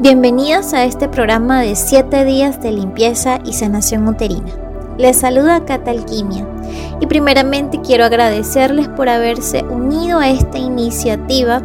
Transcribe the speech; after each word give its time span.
Bienvenidos 0.00 0.74
a 0.74 0.84
este 0.84 1.08
programa 1.08 1.60
de 1.60 1.74
7 1.74 2.24
días 2.24 2.62
de 2.62 2.70
limpieza 2.70 3.40
y 3.44 3.52
sanación 3.52 4.06
uterina. 4.06 4.46
Les 4.96 5.16
saluda 5.16 5.64
Cata 5.64 5.90
Alquimia 5.90 6.46
y 7.00 7.06
primeramente 7.08 7.80
quiero 7.80 8.04
agradecerles 8.04 8.86
por 8.86 9.08
haberse 9.08 9.64
unido 9.64 10.20
a 10.20 10.30
esta 10.30 10.56
iniciativa 10.56 11.62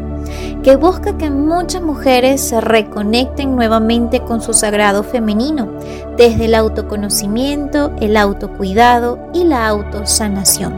que 0.63 0.77
busca 0.77 1.15
que 1.15 1.29
muchas 1.29 1.83
mujeres 1.83 2.41
se 2.41 2.59
reconecten 2.59 3.55
nuevamente 3.55 4.21
con 4.21 4.41
su 4.41 4.53
sagrado 4.53 5.03
femenino 5.03 5.69
desde 6.17 6.45
el 6.45 6.55
autoconocimiento, 6.55 7.93
el 8.01 8.17
autocuidado 8.17 9.19
y 9.31 9.43
la 9.43 9.67
autosanación. 9.67 10.73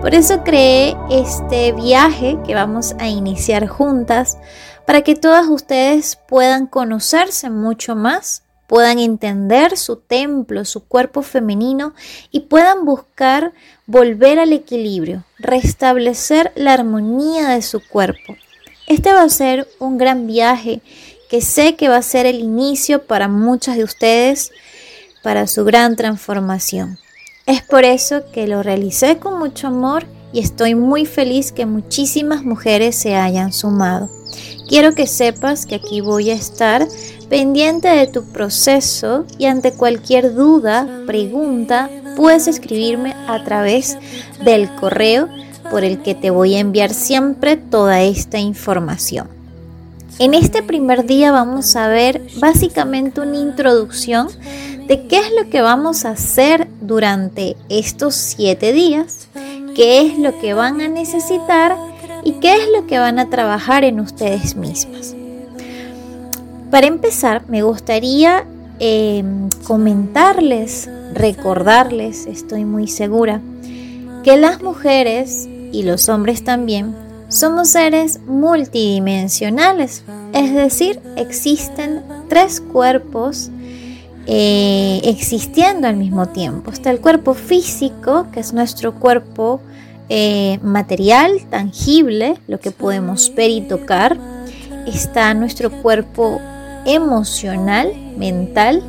Por 0.00 0.14
eso 0.14 0.42
creé 0.44 0.96
este 1.10 1.72
viaje 1.72 2.38
que 2.46 2.54
vamos 2.54 2.94
a 2.98 3.08
iniciar 3.08 3.66
juntas 3.66 4.38
para 4.86 5.02
que 5.02 5.16
todas 5.16 5.46
ustedes 5.48 6.16
puedan 6.28 6.66
conocerse 6.66 7.50
mucho 7.50 7.96
más, 7.96 8.42
puedan 8.66 8.98
entender 8.98 9.76
su 9.76 9.96
templo, 9.96 10.64
su 10.64 10.84
cuerpo 10.84 11.22
femenino 11.22 11.94
y 12.30 12.40
puedan 12.40 12.84
buscar 12.84 13.52
volver 13.86 14.38
al 14.38 14.52
equilibrio, 14.52 15.24
restablecer 15.38 16.52
la 16.56 16.72
armonía 16.72 17.48
de 17.48 17.62
su 17.62 17.80
cuerpo. 17.86 18.36
Este 18.86 19.12
va 19.12 19.22
a 19.22 19.28
ser 19.28 19.68
un 19.78 19.98
gran 19.98 20.26
viaje 20.26 20.80
que 21.28 21.40
sé 21.40 21.74
que 21.74 21.88
va 21.88 21.96
a 21.96 22.02
ser 22.02 22.26
el 22.26 22.38
inicio 22.38 23.04
para 23.06 23.28
muchas 23.28 23.76
de 23.76 23.84
ustedes 23.84 24.52
para 25.22 25.48
su 25.48 25.64
gran 25.64 25.96
transformación. 25.96 26.98
Es 27.46 27.62
por 27.62 27.84
eso 27.84 28.22
que 28.32 28.46
lo 28.46 28.62
realicé 28.62 29.18
con 29.18 29.38
mucho 29.38 29.66
amor 29.68 30.06
y 30.36 30.40
estoy 30.40 30.74
muy 30.74 31.06
feliz 31.06 31.50
que 31.50 31.64
muchísimas 31.64 32.44
mujeres 32.44 32.94
se 32.94 33.14
hayan 33.14 33.54
sumado. 33.54 34.10
Quiero 34.68 34.94
que 34.94 35.06
sepas 35.06 35.64
que 35.64 35.76
aquí 35.76 36.02
voy 36.02 36.28
a 36.28 36.34
estar 36.34 36.86
pendiente 37.30 37.88
de 37.88 38.06
tu 38.06 38.22
proceso 38.22 39.24
y 39.38 39.46
ante 39.46 39.72
cualquier 39.72 40.34
duda, 40.34 40.86
pregunta, 41.06 41.88
puedes 42.16 42.48
escribirme 42.48 43.14
a 43.26 43.44
través 43.44 43.96
del 44.44 44.68
correo 44.74 45.26
por 45.70 45.84
el 45.84 46.02
que 46.02 46.14
te 46.14 46.28
voy 46.28 46.56
a 46.56 46.60
enviar 46.60 46.92
siempre 46.92 47.56
toda 47.56 48.02
esta 48.02 48.38
información. 48.38 49.28
En 50.18 50.34
este 50.34 50.62
primer 50.62 51.06
día 51.06 51.32
vamos 51.32 51.76
a 51.76 51.88
ver 51.88 52.20
básicamente 52.36 53.22
una 53.22 53.38
introducción 53.38 54.28
de 54.86 55.06
qué 55.06 55.16
es 55.16 55.32
lo 55.32 55.48
que 55.48 55.62
vamos 55.62 56.04
a 56.04 56.10
hacer 56.10 56.68
durante 56.82 57.56
estos 57.70 58.14
siete 58.14 58.74
días, 58.74 59.28
qué 59.76 60.00
es 60.06 60.18
lo 60.18 60.38
que 60.40 60.54
van 60.54 60.80
a 60.80 60.88
necesitar 60.88 61.76
y 62.24 62.32
qué 62.40 62.54
es 62.54 62.68
lo 62.74 62.86
que 62.86 62.98
van 62.98 63.18
a 63.18 63.28
trabajar 63.28 63.84
en 63.84 64.00
ustedes 64.00 64.56
mismas. 64.56 65.14
Para 66.70 66.86
empezar, 66.86 67.42
me 67.48 67.62
gustaría 67.62 68.46
em, 68.78 69.50
comentarles, 69.66 70.90
recordarles, 71.12 72.26
estoy 72.26 72.64
muy 72.64 72.88
segura, 72.88 73.40
que 74.24 74.38
las 74.38 74.62
mujeres 74.62 75.46
y 75.72 75.82
los 75.82 76.08
hombres 76.08 76.42
también 76.42 76.94
somos 77.28 77.68
seres 77.68 78.20
multidimensionales, 78.26 80.04
es 80.32 80.54
decir, 80.54 81.00
existen 81.16 82.02
tres 82.28 82.60
cuerpos 82.60 83.50
eh, 84.26 85.00
existiendo 85.04 85.86
al 85.86 85.96
mismo 85.96 86.26
tiempo. 86.26 86.72
Está 86.72 86.90
el 86.90 87.00
cuerpo 87.00 87.34
físico, 87.34 88.26
que 88.32 88.40
es 88.40 88.52
nuestro 88.52 88.94
cuerpo 88.94 89.60
eh, 90.08 90.58
material, 90.62 91.42
tangible, 91.48 92.36
lo 92.48 92.58
que 92.58 92.72
podemos 92.72 93.32
ver 93.34 93.50
y 93.50 93.60
tocar. 93.60 94.16
Está 94.86 95.32
nuestro 95.34 95.70
cuerpo 95.70 96.40
emocional, 96.86 97.92
mental 98.16 98.82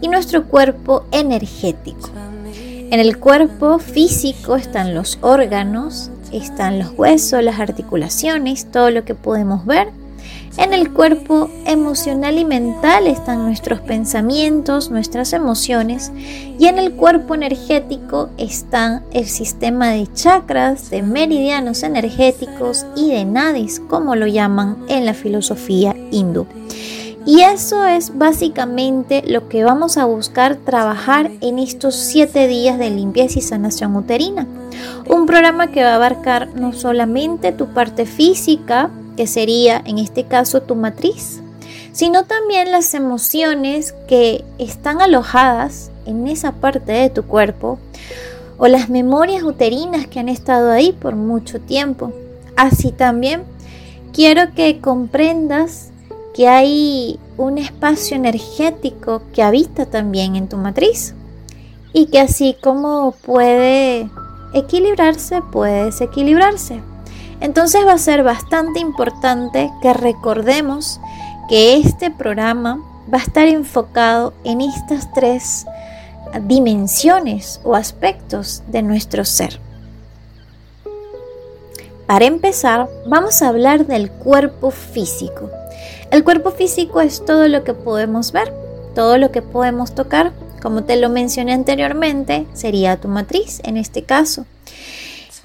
y 0.00 0.08
nuestro 0.08 0.46
cuerpo 0.46 1.04
energético. 1.10 2.10
En 2.90 3.00
el 3.00 3.18
cuerpo 3.18 3.80
físico 3.80 4.54
están 4.54 4.94
los 4.94 5.18
órganos, 5.22 6.10
están 6.32 6.78
los 6.78 6.90
huesos, 6.96 7.42
las 7.42 7.58
articulaciones, 7.58 8.70
todo 8.70 8.90
lo 8.90 9.04
que 9.04 9.14
podemos 9.14 9.66
ver 9.66 9.88
en 10.56 10.72
el 10.72 10.92
cuerpo 10.92 11.50
emocional 11.66 12.38
y 12.38 12.44
mental 12.44 13.06
están 13.06 13.44
nuestros 13.44 13.80
pensamientos, 13.80 14.90
nuestras 14.90 15.32
emociones 15.32 16.12
y 16.58 16.66
en 16.66 16.78
el 16.78 16.92
cuerpo 16.92 17.34
energético 17.34 18.30
están 18.38 19.02
el 19.12 19.26
sistema 19.26 19.90
de 19.90 20.06
chakras, 20.12 20.90
de 20.90 21.02
meridianos 21.02 21.82
energéticos 21.82 22.86
y 22.94 23.10
de 23.10 23.24
nadis, 23.24 23.80
como 23.80 24.14
lo 24.14 24.26
llaman 24.26 24.76
en 24.88 25.06
la 25.06 25.14
filosofía 25.14 25.96
hindú. 26.10 26.46
Y 27.26 27.40
eso 27.40 27.86
es 27.86 28.16
básicamente 28.18 29.24
lo 29.26 29.48
que 29.48 29.64
vamos 29.64 29.96
a 29.96 30.04
buscar 30.04 30.56
trabajar 30.56 31.30
en 31.40 31.58
estos 31.58 31.94
siete 31.94 32.46
días 32.46 32.78
de 32.78 32.90
limpieza 32.90 33.38
y 33.38 33.42
sanación 33.42 33.96
uterina. 33.96 34.46
Un 35.08 35.24
programa 35.24 35.68
que 35.68 35.82
va 35.82 35.92
a 35.92 35.94
abarcar 35.94 36.50
no 36.54 36.74
solamente 36.74 37.52
tu 37.52 37.68
parte 37.68 38.04
física, 38.04 38.90
que 39.16 39.26
sería 39.26 39.82
en 39.84 39.98
este 39.98 40.24
caso 40.24 40.62
tu 40.62 40.74
matriz, 40.74 41.40
sino 41.92 42.24
también 42.24 42.70
las 42.70 42.94
emociones 42.94 43.94
que 44.08 44.44
están 44.58 45.00
alojadas 45.00 45.90
en 46.06 46.26
esa 46.26 46.52
parte 46.52 46.92
de 46.92 47.10
tu 47.10 47.24
cuerpo 47.24 47.78
o 48.58 48.68
las 48.68 48.88
memorias 48.90 49.42
uterinas 49.42 50.06
que 50.06 50.20
han 50.20 50.28
estado 50.28 50.70
ahí 50.70 50.92
por 50.92 51.16
mucho 51.16 51.60
tiempo. 51.60 52.12
Así 52.56 52.92
también 52.92 53.42
quiero 54.12 54.54
que 54.54 54.80
comprendas 54.80 55.90
que 56.34 56.48
hay 56.48 57.18
un 57.36 57.58
espacio 57.58 58.16
energético 58.16 59.22
que 59.32 59.42
habita 59.42 59.86
también 59.86 60.36
en 60.36 60.48
tu 60.48 60.56
matriz 60.56 61.14
y 61.92 62.06
que 62.06 62.20
así 62.20 62.56
como 62.60 63.12
puede 63.12 64.10
equilibrarse, 64.52 65.42
puede 65.52 65.86
desequilibrarse. 65.86 66.80
Entonces 67.44 67.86
va 67.86 67.92
a 67.92 67.98
ser 67.98 68.22
bastante 68.22 68.80
importante 68.80 69.70
que 69.82 69.92
recordemos 69.92 70.98
que 71.46 71.76
este 71.76 72.10
programa 72.10 72.80
va 73.12 73.18
a 73.18 73.22
estar 73.22 73.46
enfocado 73.48 74.32
en 74.44 74.62
estas 74.62 75.12
tres 75.12 75.66
dimensiones 76.46 77.60
o 77.62 77.74
aspectos 77.74 78.62
de 78.68 78.80
nuestro 78.80 79.26
ser. 79.26 79.60
Para 82.06 82.24
empezar, 82.24 82.88
vamos 83.06 83.42
a 83.42 83.48
hablar 83.48 83.86
del 83.86 84.10
cuerpo 84.10 84.70
físico. 84.70 85.50
El 86.10 86.24
cuerpo 86.24 86.50
físico 86.50 87.02
es 87.02 87.26
todo 87.26 87.46
lo 87.48 87.62
que 87.62 87.74
podemos 87.74 88.32
ver, 88.32 88.54
todo 88.94 89.18
lo 89.18 89.32
que 89.32 89.42
podemos 89.42 89.94
tocar. 89.94 90.32
Como 90.62 90.84
te 90.84 90.96
lo 90.96 91.10
mencioné 91.10 91.52
anteriormente, 91.52 92.46
sería 92.54 92.98
tu 92.98 93.08
matriz 93.08 93.60
en 93.64 93.76
este 93.76 94.02
caso. 94.02 94.46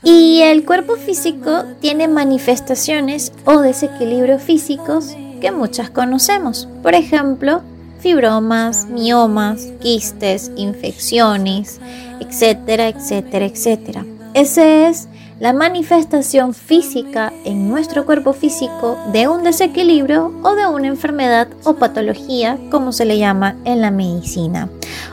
Y 0.03 0.41
el 0.41 0.65
cuerpo 0.65 0.95
físico 0.95 1.65
tiene 1.81 2.07
manifestaciones 2.07 3.33
o 3.45 3.59
desequilibrios 3.59 4.41
físicos 4.41 5.15
que 5.41 5.51
muchas 5.51 5.89
conocemos. 5.89 6.67
Por 6.81 6.95
ejemplo, 6.95 7.61
fibromas, 7.99 8.85
miomas, 8.85 9.67
quistes, 9.81 10.51
infecciones, 10.55 11.79
etcétera, 12.19 12.87
etcétera, 12.87 13.45
etcétera. 13.45 14.05
Esa 14.33 14.87
es 14.87 15.09
la 15.39 15.53
manifestación 15.53 16.53
física 16.53 17.31
en 17.45 17.69
nuestro 17.69 18.05
cuerpo 18.05 18.33
físico 18.33 18.97
de 19.13 19.27
un 19.27 19.43
desequilibrio 19.43 20.33
o 20.43 20.55
de 20.55 20.67
una 20.67 20.87
enfermedad 20.87 21.47
o 21.63 21.75
patología, 21.75 22.57
como 22.69 22.91
se 22.91 23.05
le 23.05 23.17
llama 23.17 23.55
en 23.63 23.81
la 23.81 23.91
medicina 23.91 24.69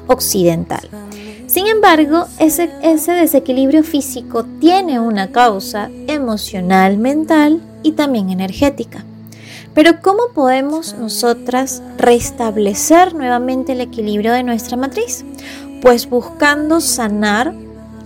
occidental. 0.07 0.89
Sin 1.57 1.69
embargo, 1.69 2.27
ese, 2.39 2.69
desequilibrio 2.83 3.83
físico 3.83 4.45
tiene 4.61 5.01
una 5.01 5.33
causa 5.33 5.89
emocional, 6.07 6.99
mental 6.99 7.63
y 7.83 7.93
también 7.93 8.29
energética. 8.29 9.07
Pero 9.73 10.03
¿cómo 10.03 10.25
podemos 10.35 10.99
nosotras 10.99 11.83
restablecer 11.97 13.15
nuevamente 13.15 13.73
el 13.73 13.81
equilibrio 13.81 14.35
de 14.35 14.43
nuestra 14.43 14.77
matriz? 14.77 15.25
Pues 15.81 16.11
buscando 16.11 16.83
sanar 16.83 17.55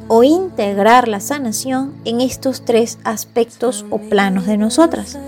o 0.06 0.22
integrar 0.22 1.08
la 1.08 1.18
sanación 1.18 1.92
en 2.04 2.20
estos 2.20 2.64
tres 2.64 3.00
aspectos 3.02 3.84
o 3.90 3.98
planos 3.98 4.46
de 4.46 4.58
nosotras. 4.58 5.18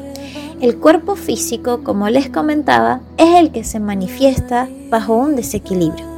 El 0.60 0.76
cuerpo 0.76 1.16
físico, 1.16 1.82
como 1.82 2.08
les 2.08 2.30
comentaba, 2.30 3.00
es 3.16 3.34
el 3.40 3.50
que 3.50 3.64
se 3.64 3.80
manifiesta 3.80 4.68
bajo 4.90 5.12
un 5.16 5.34
desequilibrio. 5.34 6.11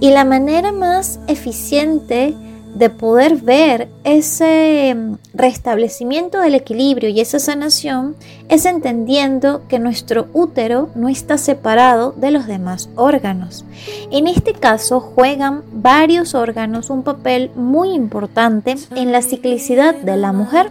Y 0.00 0.10
la 0.10 0.24
manera 0.24 0.72
más 0.72 1.18
eficiente 1.26 2.34
de 2.74 2.90
poder 2.90 3.36
ver 3.36 3.88
ese 4.04 4.94
mm, 4.94 5.14
restablecimiento 5.34 6.40
del 6.40 6.54
equilibrio 6.54 7.08
y 7.08 7.20
esa 7.20 7.38
sanación 7.38 8.14
es 8.48 8.66
entendiendo 8.66 9.62
que 9.68 9.78
nuestro 9.78 10.28
útero 10.32 10.90
no 10.94 11.08
está 11.08 11.38
separado 11.38 12.12
de 12.12 12.30
los 12.30 12.46
demás 12.46 12.88
órganos. 12.94 13.64
En 14.10 14.26
este 14.26 14.52
caso 14.52 15.00
juegan 15.00 15.62
varios 15.72 16.34
órganos 16.34 16.90
un 16.90 17.02
papel 17.02 17.50
muy 17.56 17.92
importante 17.94 18.76
en 18.94 19.12
la 19.12 19.22
ciclicidad 19.22 19.94
de 19.94 20.16
la 20.16 20.32
mujer. 20.32 20.70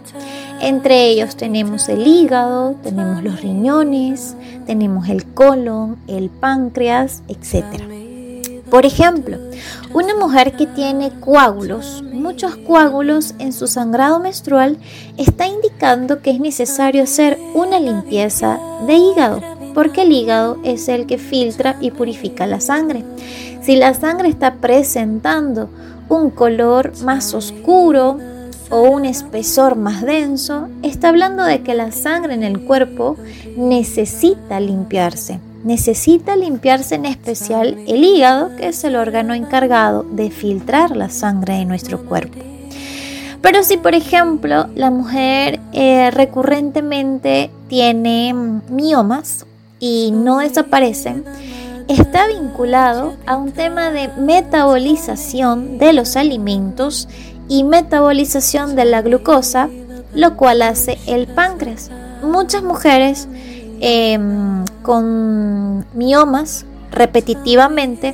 Entre 0.61 1.07
ellos 1.07 1.35
tenemos 1.35 1.89
el 1.89 2.07
hígado, 2.07 2.75
tenemos 2.83 3.23
los 3.23 3.41
riñones, 3.41 4.35
tenemos 4.65 5.09
el 5.09 5.25
colon, 5.25 5.97
el 6.07 6.29
páncreas, 6.29 7.21
etc. 7.27 7.96
Por 8.69 8.85
ejemplo, 8.85 9.37
una 9.93 10.13
mujer 10.15 10.57
que 10.57 10.67
tiene 10.67 11.11
coágulos, 11.21 12.03
muchos 12.11 12.57
coágulos 12.57 13.33
en 13.39 13.53
su 13.53 13.67
sangrado 13.67 14.19
menstrual, 14.19 14.77
está 15.17 15.47
indicando 15.47 16.21
que 16.21 16.31
es 16.31 16.39
necesario 16.39 17.03
hacer 17.03 17.39
una 17.53 17.79
limpieza 17.79 18.59
de 18.85 18.95
hígado, 18.95 19.41
porque 19.73 20.01
el 20.01 20.11
hígado 20.11 20.57
es 20.63 20.89
el 20.89 21.05
que 21.05 21.17
filtra 21.17 21.77
y 21.79 21.91
purifica 21.91 22.45
la 22.45 22.59
sangre. 22.59 23.03
Si 23.61 23.77
la 23.77 23.93
sangre 23.93 24.27
está 24.27 24.55
presentando 24.55 25.69
un 26.09 26.29
color 26.29 26.91
más 27.03 27.33
oscuro 27.33 28.17
o 28.69 28.81
un 28.81 29.05
espesor 29.05 29.77
más 29.77 30.01
denso, 30.01 30.67
está 30.83 31.09
hablando 31.09 31.43
de 31.43 31.61
que 31.63 31.73
la 31.73 31.91
sangre 31.91 32.33
en 32.33 32.43
el 32.43 32.61
cuerpo 32.61 33.15
necesita 33.55 34.59
limpiarse. 34.59 35.39
Necesita 35.67 36.37
limpiarse 36.37 36.95
en 36.95 37.05
especial 37.05 37.77
el 37.87 38.01
hígado, 38.01 38.55
que 38.55 38.69
es 38.69 38.81
el 38.85 38.95
órgano 38.95 39.33
encargado 39.33 40.03
de 40.03 40.31
filtrar 40.31 40.95
la 40.95 41.09
sangre 41.09 41.55
de 41.55 41.65
nuestro 41.65 42.05
cuerpo. 42.05 42.37
Pero 43.41 43.63
si, 43.63 43.75
por 43.75 43.93
ejemplo, 43.93 44.67
la 44.75 44.91
mujer 44.91 45.59
eh, 45.73 46.09
recurrentemente 46.11 47.51
tiene 47.67 48.33
miomas 48.69 49.45
y 49.77 50.11
no 50.13 50.37
desaparecen, 50.37 51.25
está 51.89 52.27
vinculado 52.27 53.17
a 53.25 53.35
un 53.35 53.51
tema 53.51 53.89
de 53.89 54.07
metabolización 54.17 55.79
de 55.79 55.91
los 55.91 56.15
alimentos 56.15 57.09
y 57.49 57.65
metabolización 57.65 58.77
de 58.77 58.85
la 58.85 59.01
glucosa, 59.01 59.67
lo 60.13 60.37
cual 60.37 60.61
hace 60.61 60.97
el 61.07 61.27
páncreas. 61.27 61.91
Muchas 62.23 62.63
mujeres 62.63 63.27
em, 63.79 64.65
con 64.81 65.85
miomas 65.93 66.65
repetitivamente 66.91 68.13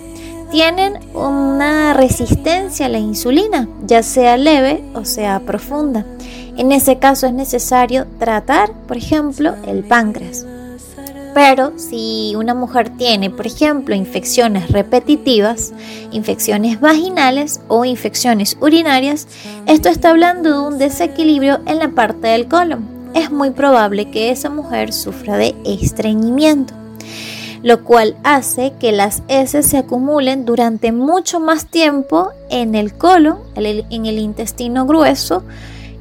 tienen 0.51 0.99
una 1.15 1.93
resistencia 1.93 2.85
a 2.85 2.89
la 2.89 2.99
insulina, 2.99 3.67
ya 3.85 4.03
sea 4.03 4.37
leve 4.37 4.83
o 4.93 5.03
sea 5.03 5.39
profunda. 5.39 6.05
En 6.55 6.71
ese 6.71 6.99
caso 6.99 7.25
es 7.25 7.33
necesario 7.33 8.05
tratar, 8.19 8.71
por 8.87 8.97
ejemplo, 8.97 9.55
el 9.65 9.83
páncreas. 9.83 10.45
Pero 11.33 11.73
si 11.77 12.35
una 12.35 12.53
mujer 12.53 12.91
tiene, 12.95 13.31
por 13.31 13.47
ejemplo, 13.47 13.95
infecciones 13.95 14.69
repetitivas, 14.71 15.73
infecciones 16.11 16.79
vaginales 16.79 17.59
o 17.67 17.85
infecciones 17.85 18.55
urinarias, 18.61 19.27
esto 19.65 19.89
está 19.89 20.11
hablando 20.11 20.51
de 20.51 20.67
un 20.67 20.77
desequilibrio 20.77 21.61
en 21.65 21.79
la 21.79 21.89
parte 21.89 22.27
del 22.27 22.47
colon. 22.47 22.92
Es 23.13 23.31
muy 23.31 23.51
probable 23.51 24.09
que 24.09 24.31
esa 24.31 24.49
mujer 24.49 24.91
sufra 24.91 25.37
de 25.37 25.55
estreñimiento, 25.65 26.73
lo 27.61 27.83
cual 27.83 28.15
hace 28.23 28.73
que 28.79 28.91
las 28.91 29.21
heces 29.27 29.67
se 29.67 29.77
acumulen 29.77 30.45
durante 30.45 30.91
mucho 30.91 31.39
más 31.39 31.67
tiempo 31.67 32.31
en 32.49 32.73
el 32.73 32.93
colon, 32.93 33.37
en 33.55 34.05
el 34.07 34.17
intestino 34.17 34.87
grueso, 34.87 35.43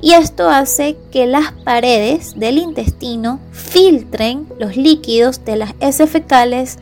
y 0.01 0.15
esto 0.15 0.49
hace 0.49 0.97
que 1.13 1.27
las 1.27 1.53
paredes 1.53 2.33
del 2.37 2.59
intestino 2.59 3.39
filtren 3.53 4.49
los 4.59 4.77
líquidos 4.77 5.45
de 5.45 5.57
las 5.57 5.75
heces 5.81 6.11
fecales 6.11 6.79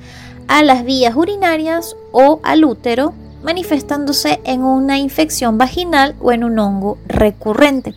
a 0.46 0.62
las 0.62 0.84
vías 0.84 1.14
urinarias 1.16 1.96
o 2.12 2.40
al 2.44 2.64
útero, 2.64 3.12
manifestándose 3.42 4.40
en 4.44 4.62
una 4.62 4.98
infección 4.98 5.58
vaginal 5.58 6.14
o 6.20 6.32
en 6.32 6.44
un 6.44 6.58
hongo 6.58 6.98
recurrente. 7.06 7.94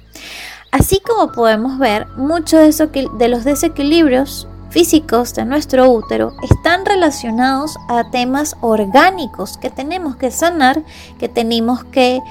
Así 0.73 0.99
como 1.01 1.31
podemos 1.31 1.77
ver, 1.77 2.07
muchos 2.17 2.79
de 2.79 3.27
los 3.27 3.43
desequilibrios 3.43 4.47
físicos 4.71 5.35
de 5.35 5.45
nuestro 5.45 5.87
útero 5.91 6.33
están 6.41 6.83
relacionados 6.83 7.77
a 7.89 8.09
temas 8.09 8.55
orgánicos 8.59 9.59
que 9.59 9.69
tenemos 9.69 10.15
que 10.15 10.31
sanar, 10.31 10.81
que 11.19 11.29
tenemos 11.29 11.83
que 11.83 12.21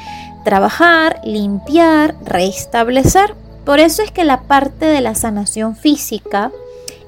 trabajar, 0.44 1.20
limpiar, 1.22 2.16
restablecer. 2.24 3.36
Por 3.64 3.78
eso 3.78 4.02
es 4.02 4.10
que 4.10 4.24
la 4.24 4.40
parte 4.40 4.86
de 4.86 5.00
la 5.00 5.14
sanación 5.14 5.76
física, 5.76 6.50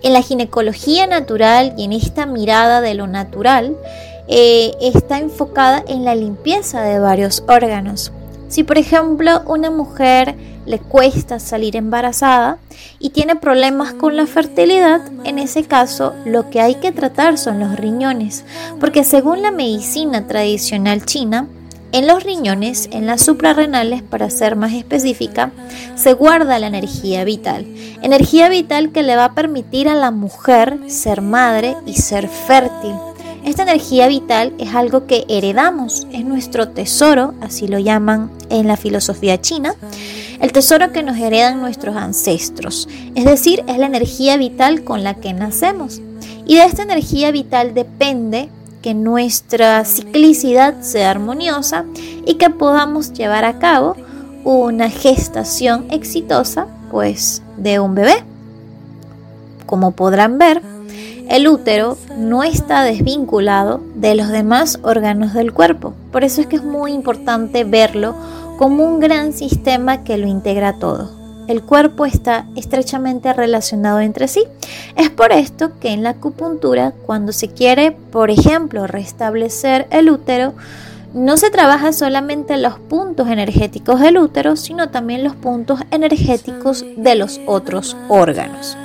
en 0.05 0.13
la 0.13 0.23
ginecología 0.23 1.09
natural 1.09 1.75
y 1.77 1.83
en 1.83 1.95
esta 1.95 2.27
mirada 2.27 2.81
de 2.81 2.95
lo 2.95 3.09
natural, 3.09 3.77
eh, 4.29 4.71
está 4.81 5.19
enfocada 5.19 5.83
en 5.89 6.05
la 6.05 6.15
limpieza 6.15 6.83
de 6.83 7.01
varios 7.01 7.43
órganos. 7.49 8.13
Si 8.47 8.63
por 8.63 8.79
ejemplo 8.79 9.43
una 9.47 9.73
mujer 9.73 10.37
le 10.67 10.79
cuesta 10.79 11.39
salir 11.39 11.77
embarazada 11.77 12.59
y 12.99 13.11
tiene 13.11 13.37
problemas 13.37 13.93
con 13.95 14.17
la 14.17 14.27
fertilidad, 14.27 15.01
en 15.25 15.39
ese 15.39 15.65
caso 15.65 16.15
lo 16.25 16.51
que 16.51 16.61
hay 16.61 16.77
que 16.77 16.93
tratar 16.93 17.39
son 17.39 17.61
los 17.61 17.77
riñones, 17.77 18.45
porque 18.81 19.05
según 19.05 19.43
la 19.43 19.51
medicina 19.51 20.27
tradicional 20.27 21.05
china, 21.05 21.47
en 21.95 22.09
los 22.09 22.25
riñones, 22.25 22.89
en 22.91 23.07
las 23.07 23.23
suprarrenales, 23.23 24.03
para 24.03 24.29
ser 24.29 24.57
más 24.57 24.73
específica, 24.73 25.53
se 25.95 26.13
guarda 26.13 26.59
la 26.59 26.67
energía 26.67 27.23
vital. 27.23 27.67
Energía 28.03 28.49
vital 28.49 28.91
que 28.91 29.05
le 29.05 29.15
va 29.15 29.27
a 29.27 29.35
permitir 29.35 29.89
a 29.89 29.95
la 29.95 30.11
mujer 30.11 30.77
ser 30.89 31.21
madre 31.21 31.77
y 31.87 31.95
ser 31.95 32.29
fértil. 32.29 32.97
Esta 33.45 33.63
energía 33.63 34.09
vital 34.09 34.55
es 34.59 34.75
algo 34.75 35.07
que 35.07 35.27
heredamos, 35.29 36.07
es 36.13 36.25
nuestro 36.25 36.69
tesoro, 36.69 37.35
así 37.43 37.69
lo 37.69 37.79
llaman 37.79 38.31
en 38.49 38.67
la 38.67 38.79
filosofía 38.79 39.39
china, 39.39 39.75
el 40.41 40.51
tesoro 40.51 40.93
que 40.93 41.03
nos 41.03 41.19
heredan 41.19 41.61
nuestros 41.61 41.95
ancestros, 41.95 42.89
es 43.15 43.25
decir, 43.27 43.63
es 43.67 43.77
la 43.77 43.87
energía 43.87 44.39
vital 44.39 44.83
con 44.83 45.05
la 45.05 45.15
que 45.15 45.35
nacemos. 45.35 46.01
Y 46.47 46.57
de 46.57 46.65
esta 46.65 46.83
energía 46.83 47.31
vital 47.33 47.75
depende 47.75 48.49
que 48.81 48.95
nuestra 48.95 49.85
ciclicidad 49.85 50.81
sea 50.81 51.11
armoniosa 51.11 51.85
y 52.27 52.35
que 52.35 52.49
podamos 52.49 53.13
llevar 53.13 53.45
a 53.45 53.59
cabo 53.59 53.95
una 54.45 54.89
gestación 54.89 55.87
exitosa 55.91 56.67
pues 56.91 57.43
de 57.57 57.79
un 57.79 57.95
bebé. 57.95 58.15
Como 59.67 59.93
podrán 59.93 60.39
ver, 60.39 60.63
el 61.29 61.49
útero 61.49 61.97
no 62.17 62.43
está 62.43 62.83
desvinculado 62.83 63.81
de 63.95 64.15
los 64.15 64.29
demás 64.29 64.79
órganos 64.83 65.35
del 65.35 65.53
cuerpo. 65.53 65.95
Por 66.13 66.25
eso 66.25 66.41
es 66.41 66.47
que 66.47 66.57
es 66.57 66.65
muy 66.65 66.93
importante 66.93 67.65
verlo 67.65 68.15
como 68.59 68.85
un 68.85 69.01
gran 69.01 69.33
sistema 69.33 70.05
que 70.05 70.17
lo 70.19 70.27
integra 70.27 70.75
todo 70.75 71.25
el 71.49 71.63
cuerpo 71.63 72.07
está 72.07 72.47
estrechamente 72.57 73.33
relacionado 73.33 74.01
entre 74.01 74.29
sí. 74.29 74.45
Es 74.97 75.11
por 75.11 75.33
esto 75.33 75.79
que 75.79 75.91
en 75.91 76.03
la 76.03 76.11
acupuntura, 76.11 76.93
cuando 77.07 77.33
se 77.33 77.49
quiere, 77.49 77.93
por 77.93 78.31
ejemplo, 78.31 78.87
restablecer 78.87 79.87
el 79.91 80.11
útero, 80.11 80.55
no 81.13 81.37
se 81.37 81.51
trabaja 81.51 81.93
solamente 81.93 82.57
los 82.57 82.79
puntos 82.79 83.29
energéticos 83.29 84.01
del 84.01 84.19
útero, 84.19 84.57
sino 84.57 84.91
también 84.91 85.23
los 85.23 85.37
puntos 85.37 85.81
energéticos 85.91 86.85
de 86.97 87.15
los 87.15 87.41
otros 87.47 87.97
órganos. 88.09 88.77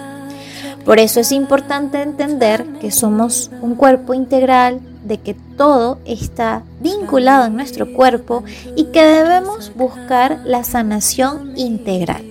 Por 0.85 0.99
eso 0.99 1.19
es 1.19 1.31
importante 1.31 2.01
entender 2.01 2.65
que 2.79 2.91
somos 2.91 3.51
un 3.61 3.75
cuerpo 3.75 4.13
integral, 4.13 4.79
de 5.03 5.17
que 5.19 5.33
todo 5.33 5.99
está 6.05 6.63
vinculado 6.79 7.45
en 7.45 7.55
nuestro 7.55 7.93
cuerpo 7.93 8.43
y 8.75 8.85
que 8.85 9.03
debemos 9.03 9.71
buscar 9.75 10.41
la 10.45 10.63
sanación 10.63 11.53
integral. 11.57 12.23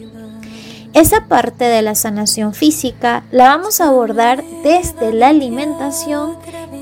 Esa 0.94 1.26
parte 1.28 1.64
de 1.64 1.82
la 1.82 1.94
sanación 1.94 2.54
física 2.54 3.22
la 3.30 3.48
vamos 3.48 3.80
a 3.80 3.88
abordar 3.88 4.42
desde 4.64 5.12
la 5.12 5.28
alimentación 5.28 6.36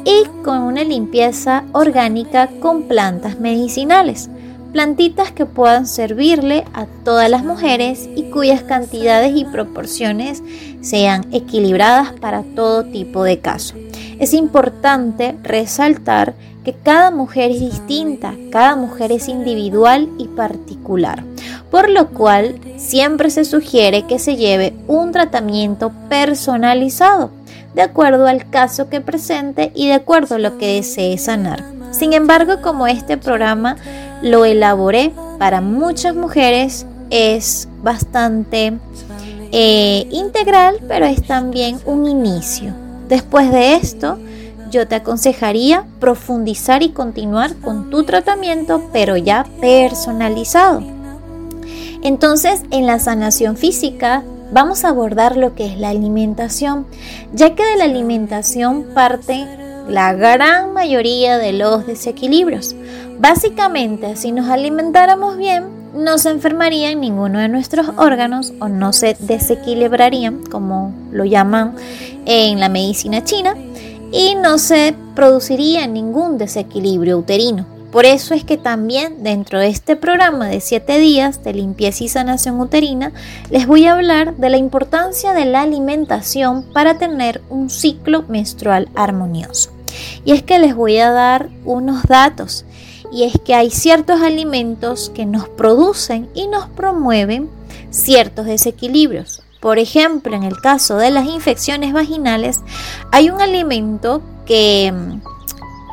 y 0.05 0.25
con 0.45 0.63
una 0.63 0.85
limpieza 0.85 1.65
orgánica 1.73 2.49
con 2.61 2.85
plantas 2.85 3.41
medicinales. 3.41 4.31
Plantitas 4.76 5.33
que 5.33 5.47
puedan 5.47 5.87
servirle 5.87 6.66
a 6.75 6.85
todas 7.02 7.30
las 7.30 7.42
mujeres 7.42 8.11
y 8.14 8.25
cuyas 8.25 8.62
cantidades 8.62 9.35
y 9.35 9.47
proporciones 9.47 10.42
sean 10.83 11.25
equilibradas 11.33 12.12
para 12.12 12.42
todo 12.42 12.85
tipo 12.85 13.25
de 13.25 13.38
caso. 13.38 13.75
Es 14.18 14.35
importante 14.35 15.35
resaltar 15.42 16.35
que 16.62 16.75
cada 16.75 17.11
mujer 17.11 17.52
es 17.52 17.61
distinta, 17.61 18.35
cada 18.52 18.76
mujer 18.76 19.12
es 19.12 19.28
individual 19.28 20.11
y 20.18 20.28
particular 20.28 21.25
por 21.71 21.88
lo 21.88 22.09
cual 22.09 22.61
siempre 22.76 23.30
se 23.30 23.47
sugiere 23.47 24.02
que 24.02 24.18
se 24.18 24.37
lleve 24.37 24.75
un 24.87 25.11
tratamiento 25.11 25.90
personalizado, 26.11 27.30
de 27.75 27.83
acuerdo 27.83 28.26
al 28.26 28.49
caso 28.50 28.90
que 28.90 29.00
presente 29.00 29.73
y 29.75 29.88
de 29.88 29.95
acuerdo 29.95 30.35
a 30.35 30.38
lo 30.38 30.59
que 30.59 30.75
desee 30.75 31.18
sanar. 31.18 31.64
Sin 31.90 32.12
embargo, 32.12 32.61
como 32.62 32.87
este 32.87 33.16
programa 33.16 33.76
lo 34.23 34.45
elaboré 34.45 35.13
para 35.39 35.61
muchas 35.61 36.15
mujeres, 36.15 36.87
es 37.11 37.69
bastante 37.83 38.73
eh, 39.53 40.07
integral, 40.11 40.79
pero 40.89 41.07
es 41.07 41.23
también 41.23 41.79
un 41.85 42.07
inicio. 42.07 42.75
Después 43.09 43.53
de 43.53 43.77
esto, 43.77 44.19
yo 44.71 44.89
te 44.89 44.97
aconsejaría 44.97 45.85
profundizar 46.01 46.83
y 46.83 46.91
continuar 46.91 47.55
con 47.57 47.91
tu 47.91 48.05
tratamiento, 48.05 48.83
pero 48.93 49.17
ya 49.17 49.47
personalizado. 49.61 50.83
Entonces, 52.03 52.63
en 52.71 52.87
la 52.87 52.99
sanación 52.99 53.57
física 53.57 54.23
vamos 54.53 54.85
a 54.85 54.89
abordar 54.89 55.37
lo 55.37 55.55
que 55.55 55.67
es 55.67 55.79
la 55.79 55.91
alimentación, 55.91 56.87
ya 57.33 57.55
que 57.55 57.65
de 57.65 57.77
la 57.77 57.85
alimentación 57.85 58.85
parte 58.95 59.47
la 59.89 60.13
gran 60.15 60.73
mayoría 60.73 61.39
de 61.39 61.53
los 61.53 61.87
desequilibrios. 61.87 62.75
Básicamente, 63.19 64.17
si 64.17 64.33
nos 64.33 64.49
alimentáramos 64.49 65.37
bien, 65.37 65.65
no 65.95 66.19
se 66.19 66.31
enfermarían 66.31 67.01
ninguno 67.01 67.39
de 67.39 67.49
nuestros 67.49 67.89
órganos 67.97 68.53
o 68.61 68.69
no 68.69 68.93
se 68.93 69.17
desequilibrarían, 69.19 70.43
como 70.51 70.93
lo 71.11 71.25
llaman 71.25 71.75
en 72.27 72.61
la 72.61 72.69
medicina 72.69 73.25
china, 73.25 73.55
y 74.13 74.35
no 74.35 74.59
se 74.59 74.95
produciría 75.15 75.87
ningún 75.87 76.37
desequilibrio 76.37 77.19
uterino. 77.19 77.67
Por 77.91 78.05
eso 78.05 78.35
es 78.35 78.45
que 78.45 78.59
también 78.59 79.23
dentro 79.23 79.59
de 79.59 79.69
este 79.69 79.97
programa 79.97 80.49
de 80.49 80.61
7 80.61 80.99
días 80.99 81.43
de 81.43 81.55
limpieza 81.55 82.05
y 82.05 82.09
sanación 82.09 82.61
uterina 82.61 83.13
les 83.49 83.67
voy 83.67 83.87
a 83.87 83.95
hablar 83.95 84.37
de 84.37 84.51
la 84.51 84.59
importancia 84.59 85.33
de 85.33 85.47
la 85.47 85.63
alimentación 85.63 86.63
para 86.75 86.99
tener 86.99 87.41
un 87.49 87.71
ciclo 87.71 88.25
menstrual 88.29 88.91
armonioso. 88.95 89.71
Y 90.27 90.33
es 90.33 90.43
que 90.43 90.59
les 90.59 90.75
voy 90.77 90.99
a 90.99 91.11
dar 91.11 91.49
unos 91.65 92.03
datos 92.03 92.67
y 93.13 93.25
es 93.25 93.35
que 93.45 93.55
hay 93.55 93.71
ciertos 93.71 94.21
alimentos 94.21 95.11
que 95.15 95.27
nos 95.27 95.49
producen 95.49 96.29
y 96.35 96.47
nos 96.47 96.69
promueven 96.69 97.49
ciertos 97.91 98.47
desequilibrios. 98.47 99.43
Por 99.61 99.79
ejemplo, 99.79 100.37
en 100.37 100.43
el 100.43 100.61
caso 100.61 100.97
de 100.97 101.11
las 101.11 101.27
infecciones 101.27 101.93
vaginales, 101.93 102.61
hay 103.11 103.31
un 103.31 103.41
alimento 103.41 104.23
que 104.45 104.93
mm, 104.93 105.21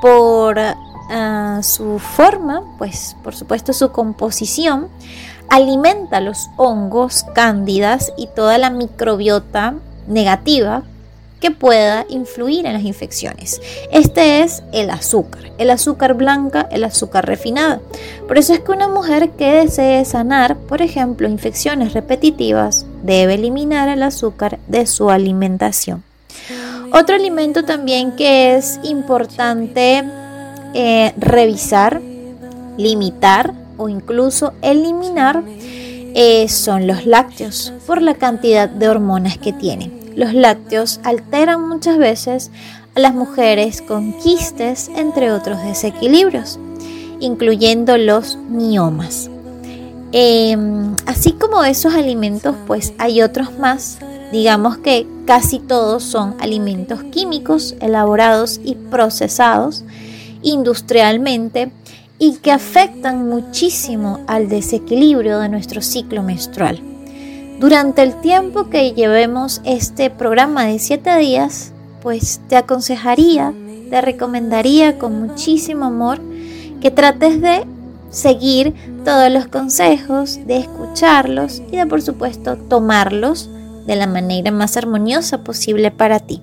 por 0.02 0.60
ah, 0.60 1.60
su 1.64 2.00
forma, 2.00 2.62
pues 2.78 3.16
por 3.24 3.36
supuesto 3.36 3.74
su 3.74 3.92
composición, 3.92 4.90
alimenta 5.50 6.20
los 6.20 6.50
hongos, 6.58 7.26
cándidas 7.34 8.12
y 8.18 8.28
toda 8.28 8.58
la 8.58 8.70
microbiota 8.70 9.76
negativa 10.08 10.84
que 11.44 11.52
pueda 11.52 12.06
influir 12.08 12.66
en 12.66 12.72
las 12.72 12.84
infecciones. 12.84 13.60
Este 13.92 14.44
es 14.44 14.64
el 14.72 14.90
azúcar, 14.90 15.52
el 15.58 15.72
azúcar 15.72 16.14
blanca, 16.14 16.70
el 16.72 16.86
azúcar 16.86 17.26
refinada. 17.26 17.82
Por 18.30 18.38
eso 18.38 18.54
es 18.54 18.62
que 18.62 18.72
una 18.72 18.88
mujer 18.88 19.32
que 19.32 19.52
desee 19.52 20.06
sanar, 20.06 20.56
por 20.56 20.82
ejemplo, 20.82 21.28
infecciones 21.28 21.92
repetitivas, 21.92 22.86
debe 23.04 23.34
eliminar 23.34 23.90
el 23.90 24.04
azúcar 24.04 24.58
de 24.70 24.86
su 24.86 25.10
alimentación. 25.10 26.02
Otro 26.94 27.18
alimento 27.18 27.66
también 27.66 28.16
que 28.16 28.56
es 28.56 28.80
importante 28.82 30.02
eh, 30.74 31.14
revisar, 31.18 32.00
limitar 32.78 33.54
o 33.76 33.90
incluso 33.90 34.54
eliminar 34.62 35.44
eh, 36.16 36.48
son 36.48 36.88
los 36.88 37.06
lácteos 37.06 37.74
por 37.86 38.02
la 38.02 38.14
cantidad 38.14 38.70
de 38.70 38.88
hormonas 38.88 39.38
que 39.38 39.52
tienen. 39.52 40.03
Los 40.16 40.34
lácteos 40.34 41.00
alteran 41.04 41.68
muchas 41.68 41.98
veces 41.98 42.52
a 42.96 43.00
las 43.00 43.14
mujeres 43.14 43.82
con 43.82 44.14
quistes, 44.20 44.90
entre 44.96 45.32
otros 45.32 45.64
desequilibrios, 45.64 46.60
incluyendo 47.20 47.98
los 47.98 48.38
miomas. 48.38 49.30
Em, 50.12 50.96
así 51.08 51.32
como 51.32 51.64
esos 51.64 51.96
alimentos, 51.96 52.56
pues 52.68 52.94
hay 53.00 53.22
otros 53.24 53.58
más. 53.58 53.98
Digamos 54.32 54.78
que 54.78 55.08
casi 55.26 55.60
todos 55.60 56.04
son 56.04 56.36
alimentos 56.40 57.04
químicos 57.06 57.76
elaborados 57.82 58.60
y 58.64 58.76
procesados 58.76 59.84
industrialmente 60.44 61.72
y 62.20 62.36
que 62.38 62.52
afectan 62.52 63.28
muchísimo 63.28 64.20
al 64.28 64.50
desequilibrio 64.50 65.40
de 65.40 65.50
nuestro 65.50 65.82
ciclo 65.82 66.22
menstrual. 66.22 66.93
Durante 67.64 68.04
el 68.04 68.20
tiempo 68.20 68.70
que 68.70 68.92
llevemos 68.92 69.62
este 69.64 70.10
programa 70.10 70.66
de 70.66 70.80
7 70.80 71.18
días, 71.18 71.72
pues 72.02 72.42
te 72.50 72.58
aconsejaría, 72.58 73.54
te 73.90 74.02
recomendaría 74.02 75.00
con 75.00 75.22
muchísimo 75.22 75.86
amor 75.86 76.20
que 76.82 76.92
trates 76.92 77.40
de 77.40 77.66
seguir 78.10 78.74
todos 79.06 79.32
los 79.32 79.48
consejos, 79.48 80.46
de 80.46 80.58
escucharlos 80.58 81.62
y 81.72 81.78
de 81.78 81.86
por 81.86 82.02
supuesto 82.02 82.58
tomarlos 82.58 83.50
de 83.88 83.96
la 83.96 84.08
manera 84.08 84.52
más 84.52 84.76
armoniosa 84.76 85.46
posible 85.46 85.90
para 85.90 86.20
ti. 86.20 86.42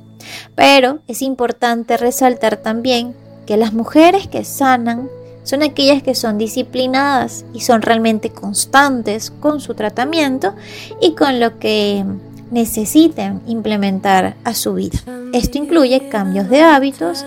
Pero 0.55 1.01
es 1.07 1.21
importante 1.21 1.99
resaltar 1.99 2.57
también 2.57 3.15
que 3.47 3.59
las 3.59 3.75
mujeres 3.75 4.27
que 4.27 4.43
sanan 4.43 5.11
son 5.43 5.63
aquellas 5.63 6.03
que 6.03 6.15
son 6.15 6.39
disciplinadas 6.39 7.45
y 7.53 7.61
son 7.61 7.83
realmente 7.83 8.31
constantes 8.31 9.31
con 9.31 9.61
su 9.61 9.75
tratamiento 9.75 10.55
y 11.01 11.15
con 11.15 11.41
lo 11.41 11.59
que 11.59 12.05
necesiten 12.51 13.41
implementar 13.47 14.37
a 14.45 14.55
su 14.55 14.75
vida. 14.75 14.99
Esto 15.33 15.59
incluye 15.59 16.09
cambios 16.09 16.49
de 16.51 16.63
hábitos 16.63 17.25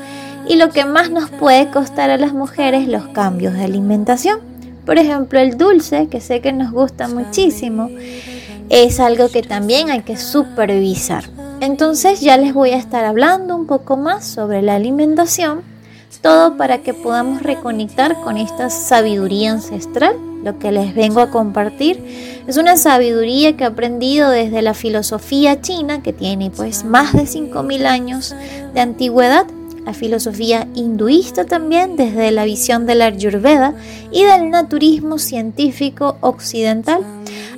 y 0.48 0.56
lo 0.56 0.70
que 0.70 0.86
más 0.86 1.10
nos 1.10 1.30
puede 1.30 1.70
costar 1.70 2.10
a 2.10 2.18
las 2.18 2.34
mujeres 2.34 2.88
los 2.88 3.08
cambios 3.08 3.54
de 3.54 3.64
alimentación. 3.64 4.40
Por 4.86 4.98
ejemplo, 4.98 5.40
el 5.40 5.58
dulce, 5.58 6.08
que 6.08 6.20
sé 6.20 6.42
que 6.42 6.52
nos 6.52 6.72
gusta 6.72 7.08
muchísimo, 7.08 7.90
es 8.70 9.00
algo 9.00 9.30
que 9.30 9.42
también 9.42 9.90
hay 9.90 10.02
que 10.02 10.18
supervisar. 10.18 11.24
Entonces 11.62 12.20
ya 12.20 12.36
les 12.36 12.54
voy 12.54 12.72
a 12.72 12.78
estar 12.78 13.06
hablando 13.06 13.56
un 13.56 13.66
poco 13.66 13.96
más 13.96 14.26
sobre 14.26 14.62
la 14.62 14.76
alimentación 14.76 15.62
todo 16.20 16.58
para 16.58 16.80
que 16.80 16.94
podamos 16.94 17.44
reconectar 17.44 18.16
con 18.22 18.38
esta 18.38 18.70
sabiduría 18.70 19.52
ancestral. 19.52 20.16
Lo 20.44 20.60
que 20.60 20.72
les 20.72 20.94
vengo 20.94 21.22
a 21.22 21.30
compartir 21.30 22.04
es 22.48 22.58
una 22.58 22.76
sabiduría 22.76 23.56
que 23.56 23.64
he 23.64 23.68
aprendido 23.68 24.30
desde 24.30 24.62
la 24.62 24.74
filosofía 24.74 25.62
china, 25.62 26.04
que 26.04 26.12
tiene 26.12 26.52
pues 26.52 26.84
más 26.84 27.14
de 27.14 27.24
5.000 27.24 27.86
años 27.86 28.36
de 28.74 28.82
antigüedad, 28.82 29.46
la 29.86 29.94
filosofía 29.94 30.68
hinduista 30.76 31.46
también 31.46 31.96
desde 31.96 32.32
la 32.32 32.46
visión 32.46 32.86
de 32.86 32.96
la 32.96 33.06
Ayurveda 33.06 33.74
y 34.12 34.24
del 34.24 34.50
naturismo 34.50 35.18
científico 35.18 36.18
occidental. 36.22 37.02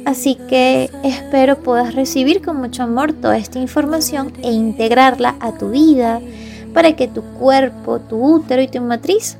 Así 0.05 0.35
que 0.47 0.89
espero 1.03 1.57
puedas 1.59 1.95
recibir 1.95 2.41
con 2.43 2.57
mucho 2.57 2.83
amor 2.83 3.13
toda 3.13 3.37
esta 3.37 3.59
información 3.59 4.33
e 4.43 4.51
integrarla 4.51 5.35
a 5.39 5.57
tu 5.57 5.69
vida, 5.69 6.21
para 6.75 6.95
que 6.95 7.07
tu 7.07 7.23
cuerpo, 7.23 7.99
tu 7.99 8.21
útero 8.21 8.61
y 8.61 8.67
tu 8.67 8.81
matriz 8.81 9.37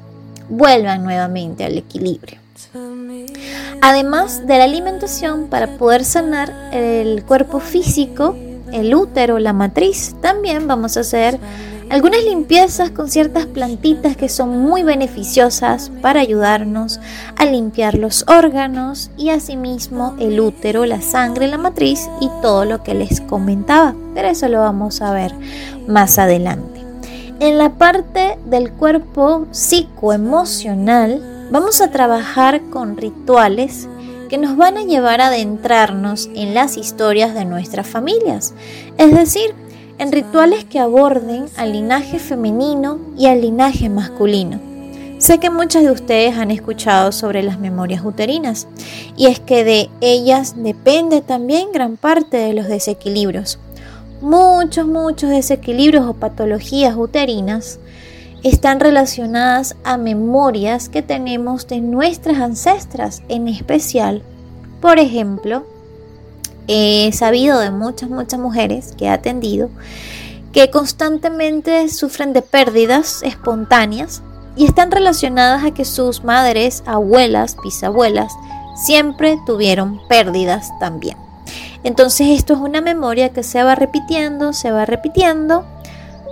vuelvan 0.48 1.04
nuevamente 1.04 1.65
al 1.65 1.77
equilibrio. 1.77 2.39
Además 3.82 4.48
de 4.48 4.58
la 4.58 4.63
alimentación, 4.63 5.48
para 5.48 5.77
poder 5.77 6.06
sanar 6.06 6.72
el 6.72 7.25
cuerpo 7.25 7.60
físico, 7.60 8.36
el 8.72 8.96
útero, 8.96 9.38
la 9.38 9.51
matriz, 9.51 10.15
también 10.22 10.65
vamos 10.65 10.96
a 10.96 11.01
hacer 11.01 11.38
algunas 11.89 12.24
limpiezas 12.24 12.89
con 12.89 13.10
ciertas 13.10 13.46
plantitas 13.46 14.15
que 14.15 14.30
son 14.30 14.58
muy 14.58 14.84
beneficiosas 14.84 15.92
para 16.01 16.22
ayudarnos 16.22 17.01
a 17.36 17.46
limpiar 17.46 17.96
los 17.96 18.24
órganos 18.27 19.12
y 19.18 19.30
asimismo 19.30 20.15
el 20.20 20.39
útero, 20.39 20.86
la 20.86 21.01
sangre, 21.01 21.48
la 21.48 21.58
matriz 21.58 22.10
y 22.22 22.30
todo 22.42 22.63
lo 22.63 22.82
que 22.82 22.94
les 22.94 23.20
comentaba. 23.20 23.94
Pero 24.15 24.30
eso 24.30 24.48
lo 24.48 24.62
vamos 24.62 25.01
a 25.01 25.12
ver 25.12 25.34
más 25.86 26.18
adelante. 26.18 26.75
En 27.42 27.58
la 27.58 27.74
parte 27.74 28.38
del 28.46 28.72
cuerpo 28.72 29.46
psicoemocional 29.51 31.48
vamos 31.51 31.82
a 31.82 31.92
trabajar 31.92 32.62
con 32.70 32.96
rituales 32.96 33.89
que 34.30 34.38
nos 34.38 34.56
van 34.56 34.77
a 34.77 34.84
llevar 34.84 35.20
a 35.20 35.27
adentrarnos 35.27 36.30
en 36.34 36.54
las 36.54 36.77
historias 36.77 37.34
de 37.34 37.44
nuestras 37.44 37.88
familias, 37.88 38.54
es 38.98 39.13
decir, 39.13 39.54
en 39.98 40.13
rituales 40.13 40.63
que 40.63 40.80
aborden 40.80 41.48
al 41.58 41.74
linaje 41.74 42.20
femenino 42.20 43.00
y 43.18 43.25
al 43.25 43.42
linaje 43.42 43.89
masculino. 43.89 44.62
Sé 45.18 45.38
que 45.38 45.50
muchas 45.50 45.84
de 45.84 45.92
ustedes 45.92 46.38
han 46.38 46.51
escuchado 46.51 47.12
sobre 47.12 47.44
las 47.44 47.60
memorias 47.60 48.04
uterinas 48.04 48.65
y 49.18 49.27
es 49.27 49.42
que 49.42 49.65
de 49.65 49.89
ellas 50.00 50.56
depende 50.58 51.22
también 51.22 51.74
gran 51.74 51.98
parte 51.98 52.38
de 52.38 52.54
los 52.54 52.68
desequilibrios 52.68 53.60
muchos, 54.25 54.88
muchos 54.88 55.29
desequilibrios 55.29 56.08
o 56.08 56.15
patologías 56.15 56.96
uterinas 56.98 57.79
están 58.44 58.79
relacionadas 58.79 59.75
a 59.84 59.98
memorias 59.98 60.89
que 60.89 61.03
tenemos 61.03 61.67
de 61.67 61.79
nuestras 61.79 62.38
ancestras, 62.38 63.22
en 63.29 63.48
especial, 63.48 64.24
por 64.82 64.98
ejemplo, 64.98 65.65
he 66.67 67.12
sabido 67.13 67.60
de 67.60 67.70
muchas, 67.70 68.10
muchas 68.10 68.39
mujeres 68.39 68.94
que 68.98 69.05
he 69.05 69.10
atendido 69.10 69.70
que 70.51 70.72
constantemente 70.72 71.88
sufren 71.89 72.34
de 72.34 72.41
pérdidas 72.41 73.22
espontáneas 73.24 74.24
y 74.55 74.65
están 74.65 74.89
relacionadas 74.89 75.63
a 75.63 75.72
que 75.72 75.86
sus 75.86 76.24
madres, 76.24 76.82
abuelas, 76.88 77.58
bisabuelas 77.63 78.34
siempre 78.75 79.38
tuvieron 79.46 80.00
pérdidas 80.08 80.72
también. 80.79 81.17
Entonces 81.86 82.30
esto 82.30 82.54
es 82.54 82.60
una 82.60 82.82
memoria 82.82 83.30
que 83.30 83.44
se 83.44 83.63
va 83.63 83.75
repitiendo, 83.75 84.54
se 84.54 84.72
va 84.72 84.86
repitiendo 84.86 85.63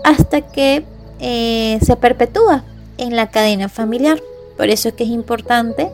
hasta 0.03 0.41
que 0.41 0.83
eh, 1.19 1.77
se 1.86 1.95
perpetúa 1.95 2.63
en 2.98 3.15
la 3.15 3.29
cadena 3.29 3.69
familiar. 3.69 4.19
Por 4.57 4.69
eso 4.69 4.89
es 4.89 4.95
que 4.95 5.03
es 5.03 5.12
importante 5.12 5.91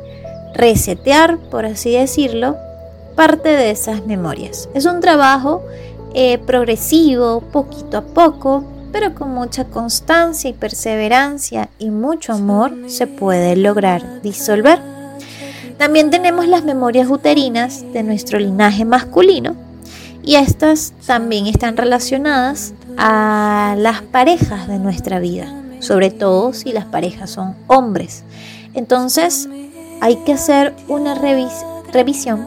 resetear, 0.56 1.38
por 1.51 1.66
así 1.66 1.92
decirlo, 1.92 2.56
parte 3.18 3.50
de 3.50 3.72
esas 3.72 4.06
memorias. 4.06 4.70
Es 4.74 4.86
un 4.86 5.01
trabajo 5.01 5.62
eh, 6.13 6.38
progresivo, 6.38 7.42
poquito 7.42 7.98
a 7.98 8.01
poco, 8.01 8.63
pero 8.94 9.13
con 9.13 9.34
mucha 9.34 9.66
constancia 9.66 10.50
y 10.50 10.54
perseverancia 10.54 11.68
y 11.80 11.89
mucho 11.89 12.32
amor 12.32 12.72
se 12.88 13.08
puede 13.08 13.58
lograr 13.58 14.22
disolver. 14.22 14.80
También 15.80 16.12
tenemos 16.12 16.46
las 16.46 16.66
memorias 16.66 17.10
uterinas 17.10 17.86
de 17.94 18.04
nuestro 18.04 18.38
linaje 18.38 18.84
masculino 18.84 19.56
y 20.22 20.36
estas 20.36 20.92
también 21.08 21.48
están 21.48 21.78
relacionadas 21.78 22.74
a 22.98 23.76
las 23.78 24.02
parejas 24.02 24.68
de 24.68 24.78
nuestra 24.78 25.20
vida, 25.20 25.48
sobre 25.80 26.12
todo 26.12 26.52
si 26.52 26.74
las 26.74 26.84
parejas 26.84 27.30
son 27.30 27.56
hombres. 27.68 28.26
Entonces 28.74 29.48
hay 30.02 30.18
que 30.26 30.34
hacer 30.34 30.76
una 30.90 31.16
revisión 31.16 32.46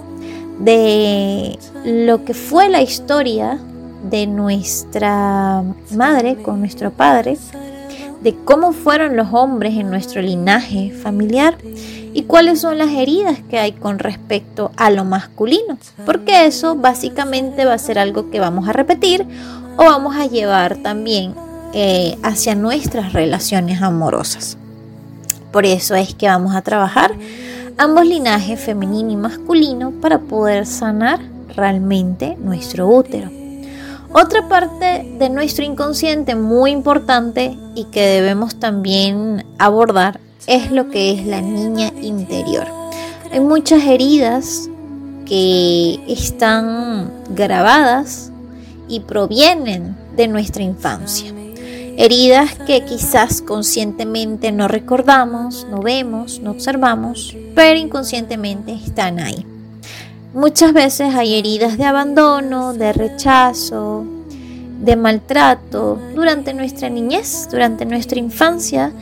de 0.59 1.59
lo 1.87 2.27
que 2.27 2.35
fue 2.35 2.69
la 2.69 2.83
historia 2.83 3.59
de 4.11 4.27
nuestra 4.27 5.65
madre 5.97 6.37
con 6.37 6.61
nuestro 6.61 6.91
padre, 6.91 7.39
de 8.23 8.37
cómo 8.45 8.73
fueron 8.73 9.17
los 9.17 9.29
hombres 9.33 9.75
en 9.75 9.91
nuestro 9.91 10.23
linaje 10.23 10.93
familiar 11.02 11.57
y 12.14 12.23
cuáles 12.23 12.61
son 12.61 12.79
las 12.79 12.91
heridas 12.91 13.38
que 13.50 13.59
hay 13.59 13.73
con 13.73 13.99
respecto 13.99 14.71
a 14.76 14.91
lo 14.91 15.05
masculino, 15.05 15.79
porque 16.05 16.47
eso 16.47 16.76
básicamente 16.76 17.64
va 17.64 17.75
a 17.75 17.79
ser 17.79 17.99
algo 17.99 18.31
que 18.31 18.41
vamos 18.41 18.69
a 18.69 18.73
repetir 18.73 19.26
o 19.76 19.85
vamos 19.85 20.17
a 20.17 20.26
llevar 20.26 20.76
también 20.76 21.35
eh, 21.73 22.17
hacia 22.23 22.55
nuestras 22.55 23.12
relaciones 23.12 23.81
amorosas. 23.83 24.59
Por 25.50 25.67
eso 25.67 25.95
es 25.95 26.14
que 26.14 26.29
vamos 26.29 26.55
a 26.55 26.62
trabajar 26.62 27.14
ambos 27.79 28.07
linajes 28.07 28.61
femenino 28.61 29.11
y 29.11 29.17
masculino 29.17 29.91
para 29.91 30.19
poder 30.19 30.67
sanar 30.67 31.21
realmente 31.57 32.37
nuestro 32.38 32.88
útero. 32.88 33.41
Otra 34.14 34.47
parte 34.47 35.16
de 35.19 35.31
nuestro 35.31 35.64
inconsciente 35.64 36.35
muy 36.37 36.71
importante 36.71 37.57
y 37.75 37.85
que 37.85 38.02
debemos 38.02 38.57
también 38.57 39.47
abordar 39.59 40.21
es 40.47 40.71
lo 40.71 40.90
que 40.90 41.12
es 41.12 41.26
la 41.26 41.40
niña 41.40 41.92
interior. 42.02 42.66
Hay 43.33 43.40
muchas 43.40 43.85
heridas 43.85 44.69
que 45.25 45.99
están 46.09 47.11
grabadas 47.31 48.31
y 48.87 49.00
provienen 49.00 49.97
de 50.14 50.28
nuestra 50.28 50.62
infancia. 50.62 51.33
Heridas 51.97 52.54
que 52.66 52.85
quizás 52.85 53.40
conscientemente 53.40 54.52
no 54.52 54.69
recordamos, 54.69 55.66
no 55.71 55.81
vemos, 55.81 56.40
no 56.40 56.50
observamos, 56.50 57.35
pero 57.54 57.78
inconscientemente 57.78 58.75
están 58.75 59.21
ahí. 59.21 59.47
Muchas 60.35 60.73
veces 60.73 61.15
hay 61.15 61.35
heridas 61.35 61.77
de 61.77 61.85
abandono, 61.85 62.73
de 62.73 62.95
rechazo, 62.95 64.07
de 64.81 64.97
maltrato 64.97 65.99
durante 66.15 66.55
nuestra 66.55 66.89
niñez, 66.89 67.49
durante 67.51 67.85
nuestra 67.85 68.19
infancia, 68.19 68.93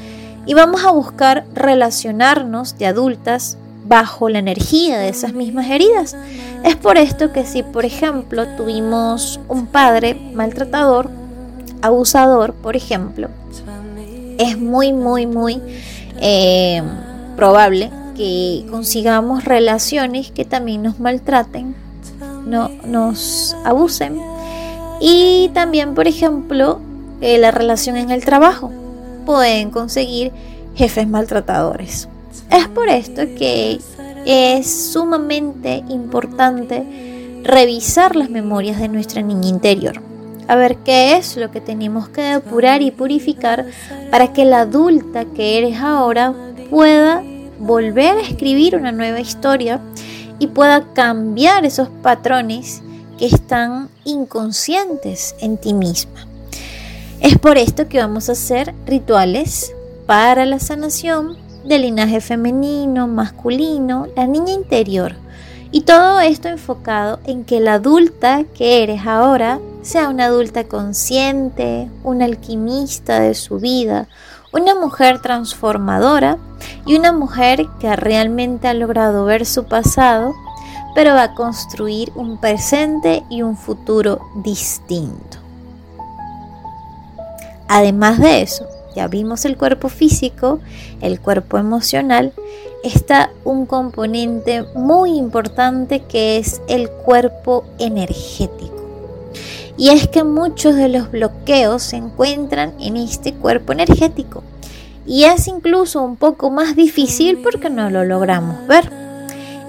y 0.44 0.54
vamos 0.54 0.84
a 0.84 0.90
buscar 0.90 1.44
relacionarnos 1.54 2.78
de 2.78 2.86
adultas 2.86 3.58
bajo 3.86 4.28
la 4.28 4.40
energía 4.40 4.98
de 4.98 5.08
esas 5.08 5.32
mismas 5.32 5.70
heridas. 5.70 6.16
Es 6.64 6.74
por 6.74 6.98
esto 6.98 7.32
que 7.32 7.46
si, 7.46 7.62
por 7.62 7.84
ejemplo, 7.84 8.48
tuvimos 8.56 9.38
un 9.46 9.66
padre 9.66 10.16
maltratador, 10.34 11.10
abusador, 11.80 12.54
por 12.54 12.74
ejemplo, 12.74 13.28
es 14.36 14.58
muy, 14.58 14.92
muy, 14.92 15.28
muy 15.28 15.62
eh, 16.20 16.82
probable 17.36 17.90
consigamos 18.70 19.44
relaciones 19.44 20.30
que 20.30 20.44
también 20.44 20.82
nos 20.82 21.00
maltraten, 21.00 21.74
no, 22.46 22.68
nos 22.86 23.56
abusen. 23.64 24.20
Y 25.00 25.50
también, 25.54 25.94
por 25.94 26.06
ejemplo, 26.06 26.80
eh, 27.20 27.38
la 27.38 27.50
relación 27.50 27.96
en 27.96 28.10
el 28.10 28.24
trabajo. 28.24 28.70
Pueden 29.26 29.70
conseguir 29.70 30.32
jefes 30.74 31.06
maltratadores. 31.08 32.08
Es 32.50 32.68
por 32.68 32.88
esto 32.88 33.22
que 33.38 33.78
es 34.26 34.90
sumamente 34.92 35.82
importante 35.88 37.40
revisar 37.44 38.16
las 38.16 38.30
memorias 38.30 38.80
de 38.80 38.88
nuestra 38.88 39.22
niña 39.22 39.48
interior. 39.48 40.02
A 40.48 40.56
ver 40.56 40.76
qué 40.78 41.16
es 41.16 41.36
lo 41.36 41.50
que 41.50 41.60
tenemos 41.60 42.08
que 42.08 42.22
depurar 42.22 42.82
y 42.82 42.90
purificar 42.90 43.66
para 44.10 44.32
que 44.32 44.44
la 44.44 44.62
adulta 44.62 45.24
que 45.24 45.58
eres 45.58 45.78
ahora 45.80 46.34
pueda 46.70 47.22
volver 47.60 48.16
a 48.16 48.22
escribir 48.22 48.74
una 48.74 48.90
nueva 48.90 49.20
historia 49.20 49.80
y 50.38 50.48
pueda 50.48 50.92
cambiar 50.94 51.64
esos 51.64 51.88
patrones 52.02 52.82
que 53.18 53.26
están 53.26 53.88
inconscientes 54.04 55.34
en 55.40 55.58
ti 55.58 55.74
misma. 55.74 56.26
Es 57.20 57.38
por 57.38 57.58
esto 57.58 57.86
que 57.88 57.98
vamos 57.98 58.28
a 58.28 58.32
hacer 58.32 58.74
rituales 58.86 59.74
para 60.06 60.46
la 60.46 60.58
sanación 60.58 61.36
del 61.64 61.82
linaje 61.82 62.22
femenino, 62.22 63.06
masculino, 63.06 64.06
la 64.16 64.26
niña 64.26 64.54
interior. 64.54 65.14
Y 65.70 65.82
todo 65.82 66.18
esto 66.20 66.48
enfocado 66.48 67.20
en 67.26 67.44
que 67.44 67.60
la 67.60 67.74
adulta 67.74 68.44
que 68.54 68.82
eres 68.82 69.06
ahora 69.06 69.60
sea 69.82 70.08
una 70.08 70.24
adulta 70.24 70.64
consciente, 70.64 71.88
una 72.02 72.24
alquimista 72.24 73.20
de 73.20 73.34
su 73.34 73.58
vida, 73.58 74.08
una 74.52 74.74
mujer 74.74 75.20
transformadora 75.20 76.38
y 76.86 76.96
una 76.96 77.12
mujer 77.12 77.66
que 77.78 77.94
realmente 77.96 78.68
ha 78.68 78.74
logrado 78.74 79.24
ver 79.24 79.46
su 79.46 79.64
pasado, 79.64 80.34
pero 80.94 81.14
va 81.14 81.22
a 81.22 81.34
construir 81.34 82.12
un 82.14 82.38
presente 82.38 83.22
y 83.30 83.42
un 83.42 83.56
futuro 83.56 84.20
distinto. 84.36 85.38
Además 87.68 88.18
de 88.18 88.42
eso, 88.42 88.66
ya 88.96 89.06
vimos 89.06 89.44
el 89.44 89.56
cuerpo 89.56 89.88
físico, 89.88 90.58
el 91.00 91.20
cuerpo 91.20 91.56
emocional, 91.58 92.32
está 92.82 93.30
un 93.44 93.66
componente 93.66 94.64
muy 94.74 95.16
importante 95.16 96.00
que 96.00 96.38
es 96.38 96.60
el 96.68 96.90
cuerpo 96.90 97.64
energético. 97.78 98.79
Y 99.80 99.88
es 99.88 100.08
que 100.08 100.24
muchos 100.24 100.76
de 100.76 100.90
los 100.90 101.10
bloqueos 101.10 101.82
se 101.82 101.96
encuentran 101.96 102.74
en 102.80 102.98
este 102.98 103.32
cuerpo 103.32 103.72
energético. 103.72 104.44
Y 105.06 105.24
es 105.24 105.48
incluso 105.48 106.02
un 106.02 106.16
poco 106.16 106.50
más 106.50 106.76
difícil 106.76 107.38
porque 107.38 107.70
no 107.70 107.88
lo 107.88 108.04
logramos 108.04 108.66
ver. 108.66 108.92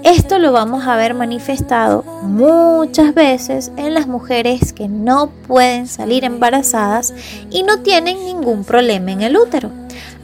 Esto 0.04 0.38
lo 0.38 0.52
vamos 0.52 0.86
a 0.86 0.96
ver 0.96 1.14
manifestado 1.14 2.02
muchas 2.24 3.14
veces 3.14 3.72
en 3.78 3.94
las 3.94 4.06
mujeres 4.06 4.74
que 4.74 4.86
no 4.86 5.30
pueden 5.48 5.86
salir 5.86 6.24
embarazadas 6.24 7.14
y 7.50 7.62
no 7.62 7.78
tienen 7.78 8.22
ningún 8.22 8.64
problema 8.64 9.12
en 9.12 9.22
el 9.22 9.38
útero. 9.38 9.70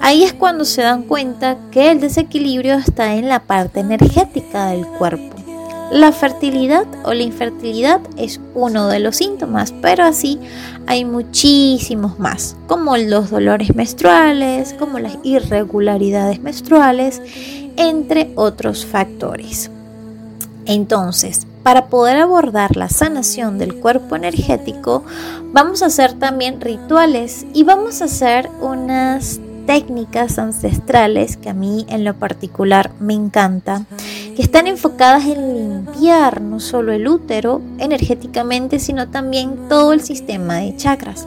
Ahí 0.00 0.22
es 0.22 0.34
cuando 0.34 0.66
se 0.66 0.82
dan 0.82 1.04
cuenta 1.04 1.56
que 1.70 1.90
el 1.90 2.00
desequilibrio 2.00 2.74
está 2.74 3.14
en 3.14 3.30
la 3.30 3.40
parte 3.40 3.80
energética 3.80 4.66
del 4.66 4.86
cuerpo. 4.86 5.47
La 5.90 6.12
fertilidad 6.12 6.86
o 7.04 7.14
la 7.14 7.22
infertilidad 7.22 8.00
es 8.18 8.40
uno 8.54 8.88
de 8.88 8.98
los 8.98 9.16
síntomas, 9.16 9.72
pero 9.80 10.04
así 10.04 10.38
hay 10.86 11.06
muchísimos 11.06 12.18
más, 12.18 12.56
como 12.66 12.98
los 12.98 13.30
dolores 13.30 13.74
menstruales, 13.74 14.74
como 14.74 14.98
las 14.98 15.16
irregularidades 15.22 16.40
menstruales, 16.40 17.22
entre 17.76 18.32
otros 18.34 18.84
factores. 18.84 19.70
Entonces, 20.66 21.46
para 21.62 21.86
poder 21.86 22.18
abordar 22.18 22.76
la 22.76 22.90
sanación 22.90 23.56
del 23.56 23.74
cuerpo 23.74 24.14
energético, 24.14 25.04
vamos 25.52 25.82
a 25.82 25.86
hacer 25.86 26.12
también 26.12 26.60
rituales 26.60 27.46
y 27.54 27.64
vamos 27.64 28.02
a 28.02 28.06
hacer 28.06 28.50
unas 28.60 29.40
técnicas 29.68 30.38
ancestrales 30.38 31.36
que 31.36 31.50
a 31.50 31.52
mí 31.52 31.84
en 31.90 32.02
lo 32.02 32.14
particular 32.14 32.90
me 33.00 33.12
encanta, 33.12 33.84
que 34.34 34.40
están 34.40 34.66
enfocadas 34.66 35.26
en 35.26 35.54
limpiar 35.54 36.40
no 36.40 36.58
solo 36.58 36.90
el 36.90 37.06
útero 37.06 37.60
energéticamente, 37.76 38.78
sino 38.78 39.10
también 39.10 39.68
todo 39.68 39.92
el 39.92 40.00
sistema 40.00 40.56
de 40.56 40.74
chakras. 40.74 41.26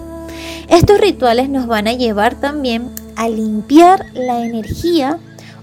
Estos 0.70 1.00
rituales 1.00 1.50
nos 1.50 1.68
van 1.68 1.88
a 1.88 1.94
llevar 1.94 2.34
también 2.34 2.90
a 3.16 3.30
limpiar 3.30 4.08
la 4.16 4.44
energía 4.44 5.20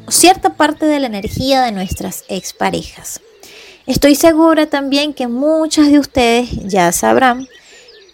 o 0.06 0.12
cierta 0.12 0.50
parte 0.50 0.86
de 0.86 1.00
la 1.00 1.08
energía 1.08 1.62
de 1.62 1.72
nuestras 1.72 2.24
exparejas. 2.28 3.20
Estoy 3.88 4.14
segura 4.14 4.66
también 4.66 5.14
que 5.14 5.26
muchas 5.26 5.90
de 5.90 5.98
ustedes 5.98 6.48
ya 6.68 6.92
sabrán 6.92 7.48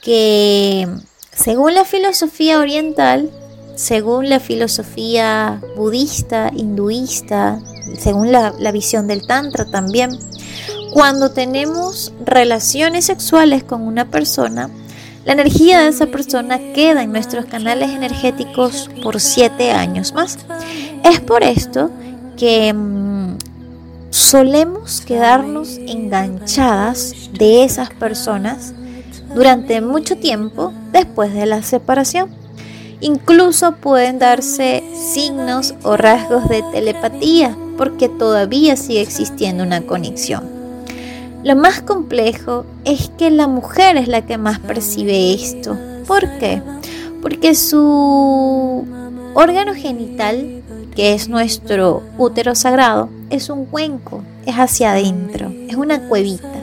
que 0.02 0.88
según 1.32 1.74
la 1.74 1.84
filosofía 1.84 2.60
oriental, 2.60 3.30
según 3.74 4.28
la 4.28 4.40
filosofía 4.40 5.60
budista, 5.76 6.50
hinduista, 6.54 7.60
según 7.98 8.32
la, 8.32 8.50
visión 8.72 9.06
del 9.06 9.26
Tantra 9.26 9.64
también, 9.64 10.10
cuando 10.92 11.30
tenemos 11.32 12.12
relaciones 12.24 13.06
sexuales 13.06 13.64
con 13.64 13.82
una 13.82 14.10
persona, 14.10 14.70
la 15.24 15.32
energía 15.32 15.80
de 15.80 15.88
esa 15.88 16.06
persona 16.06 16.58
queda 16.74 17.02
en 17.02 17.10
nuestros 17.10 17.46
canales 17.46 17.90
energéticos 17.90 18.90
por 19.02 19.20
siete 19.20 19.72
años 19.72 20.12
más. 20.12 20.38
Es 21.02 21.20
por 21.20 21.42
esto 21.42 21.90
que 22.36 22.72
mm, 22.72 23.38
solemos 24.10 25.00
quedarnos 25.00 25.78
enganchadas 25.78 27.30
de 27.32 27.64
esas 27.64 27.90
personas 27.90 28.74
durante 29.34 29.80
mucho 29.80 30.16
tiempo 30.16 30.72
después 30.92 31.32
de 31.32 31.46
la 31.46 31.62
separación. 31.62 32.43
Incluso 33.04 33.72
pueden 33.72 34.18
darse 34.18 34.82
signos 34.94 35.74
o 35.82 35.94
rasgos 35.98 36.48
de 36.48 36.64
telepatía 36.72 37.54
porque 37.76 38.08
todavía 38.08 38.78
sigue 38.78 39.02
existiendo 39.02 39.62
una 39.62 39.82
conexión. 39.82 40.44
Lo 41.42 41.54
más 41.54 41.82
complejo 41.82 42.64
es 42.86 43.10
que 43.18 43.30
la 43.30 43.46
mujer 43.46 43.98
es 43.98 44.08
la 44.08 44.22
que 44.22 44.38
más 44.38 44.58
percibe 44.58 45.34
esto. 45.34 45.76
¿Por 46.06 46.38
qué? 46.38 46.62
Porque 47.20 47.54
su 47.54 48.86
órgano 49.34 49.74
genital, 49.74 50.62
que 50.96 51.12
es 51.12 51.28
nuestro 51.28 52.02
útero 52.16 52.54
sagrado, 52.54 53.10
es 53.28 53.50
un 53.50 53.66
cuenco, 53.66 54.22
es 54.46 54.54
hacia 54.54 54.92
adentro, 54.92 55.52
es 55.68 55.76
una 55.76 56.08
cuevita. 56.08 56.54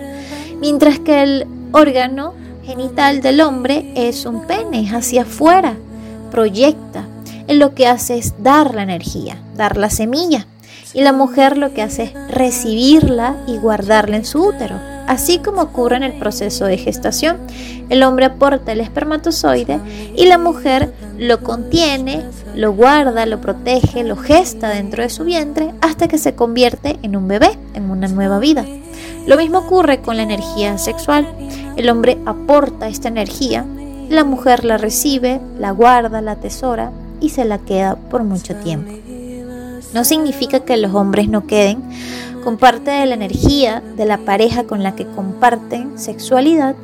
Mientras 0.60 0.98
que 0.98 1.22
el 1.22 1.46
órgano 1.72 2.34
genital 2.64 3.22
del 3.22 3.42
hombre 3.42 3.92
es 3.94 4.26
un 4.26 4.48
pene, 4.48 4.88
es 4.88 4.92
hacia 4.92 5.22
afuera, 5.22 5.78
proyecta. 6.32 7.06
Él 7.48 7.60
lo 7.60 7.76
que 7.76 7.86
hace 7.86 8.18
es 8.18 8.34
dar 8.42 8.74
la 8.74 8.84
energía, 8.84 9.38
dar 9.56 9.78
la 9.78 9.90
semilla. 9.90 10.48
Y 10.94 11.02
la 11.02 11.14
mujer 11.14 11.58
lo 11.58 11.74
que 11.74 11.82
hace 11.82 12.04
es 12.04 12.14
recibirla 12.30 13.38
y 13.48 13.58
guardarla 13.58 14.18
en 14.18 14.26
su 14.26 14.44
útero. 14.44 14.76
Así 15.08 15.40
como 15.40 15.62
ocurre 15.62 15.98
en 15.98 16.04
el 16.04 16.14
proceso 16.14 16.66
de 16.66 16.78
gestación, 16.78 17.38
el 17.90 18.04
hombre 18.04 18.26
aporta 18.26 18.72
el 18.72 18.80
espermatozoide 18.80 19.80
y 20.16 20.26
la 20.26 20.38
mujer 20.38 20.94
lo 21.18 21.44
contiene, 21.44 22.24
lo 22.56 22.74
guarda, 22.74 23.26
lo 23.26 23.42
protege, 23.42 24.04
lo 24.04 24.16
gesta 24.16 24.70
dentro 24.70 25.04
de 25.04 25.10
su 25.10 25.24
vientre 25.24 25.74
hasta 25.82 26.08
que 26.08 26.18
se 26.18 26.36
convierte 26.36 26.98
en 27.04 27.16
un 27.16 27.28
bebé, 27.28 27.58
en 27.74 27.90
una 27.90 28.08
nueva 28.08 28.40
vida. 28.40 28.66
Lo 29.28 29.38
mismo 29.38 29.60
ocurre 29.60 30.02
con 30.02 30.18
la 30.18 30.24
energía 30.24 30.78
sexual. 30.78 31.28
El 31.76 31.90
hombre 31.90 32.18
aporta 32.26 32.88
esta 32.88 33.08
energía, 33.08 33.66
la 34.12 34.24
mujer 34.24 34.64
la 34.64 34.78
recibe, 34.78 35.40
la 35.60 35.72
guarda, 35.72 36.22
la 36.22 36.34
atesora 36.34 36.92
y 37.20 37.30
se 37.30 37.46
la 37.46 37.60
queda 37.60 37.96
por 37.96 38.24
mucho 38.24 38.56
tiempo. 38.56 38.92
No 39.94 40.04
significa 40.04 40.62
que 40.62 40.78
los 40.78 40.94
hombres 40.94 41.28
no 41.28 41.46
queden 41.48 41.84
con 42.44 42.58
parte 42.58 42.92
de 42.92 43.06
la 43.06 43.16
energía 43.16 43.84
de 43.96 44.06
la 44.06 44.18
pareja 44.18 44.64
con 44.64 44.84
la 44.84 44.96
que 44.96 45.06
comparten 45.06 45.98
sexualidad, 46.00 46.76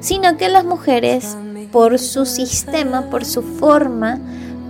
sino 0.00 0.36
que 0.36 0.48
las 0.48 0.64
mujeres, 0.64 1.36
por 1.72 1.98
su 1.98 2.26
sistema, 2.26 3.08
por 3.10 3.24
su 3.24 3.42
forma, 3.42 4.18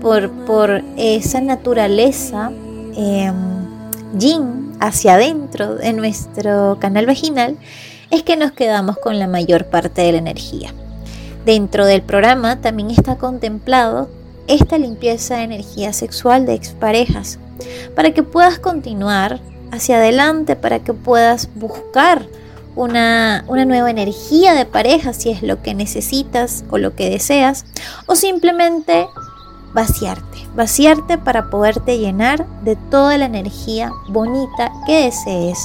por, 0.00 0.30
por 0.30 0.82
esa 0.96 1.40
naturaleza 1.40 2.52
eh, 2.96 3.32
yin 4.18 4.72
hacia 4.78 5.14
adentro 5.14 5.74
de 5.76 5.92
nuestro 5.92 6.78
canal 6.80 7.06
vaginal, 7.06 7.56
es 8.10 8.22
que 8.22 8.36
nos 8.36 8.52
quedamos 8.52 8.98
con 8.98 9.18
la 9.18 9.26
mayor 9.26 9.66
parte 9.66 10.02
de 10.02 10.12
la 10.12 10.18
energía. 10.18 10.72
Dentro 11.46 11.86
del 11.86 12.02
programa 12.02 12.60
también 12.60 12.90
está 12.90 13.18
contemplado 13.18 14.10
esta 14.48 14.78
limpieza 14.78 15.36
de 15.36 15.44
energía 15.44 15.92
sexual 15.92 16.44
de 16.44 16.54
exparejas 16.54 17.38
para 17.94 18.10
que 18.10 18.24
puedas 18.24 18.58
continuar 18.58 19.38
hacia 19.70 19.98
adelante, 19.98 20.56
para 20.56 20.80
que 20.80 20.92
puedas 20.92 21.48
buscar 21.54 22.26
una, 22.74 23.44
una, 23.46 23.64
nueva 23.64 23.90
energía 23.90 24.54
de 24.54 24.66
pareja 24.66 25.12
si 25.12 25.30
es 25.30 25.44
lo 25.44 25.62
que 25.62 25.72
necesitas 25.72 26.64
o 26.68 26.78
lo 26.78 26.96
que 26.96 27.10
deseas, 27.10 27.64
o 28.06 28.16
simplemente 28.16 29.06
vaciarte, 29.72 30.48
vaciarte 30.56 31.16
para 31.16 31.48
poderte 31.48 31.96
llenar 31.96 32.44
de 32.64 32.74
toda 32.74 33.18
la 33.18 33.26
energía 33.26 33.92
bonita 34.08 34.72
que 34.84 35.04
desees 35.04 35.60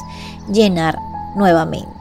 llenar 0.47 0.95
nuevamente. 1.35 2.00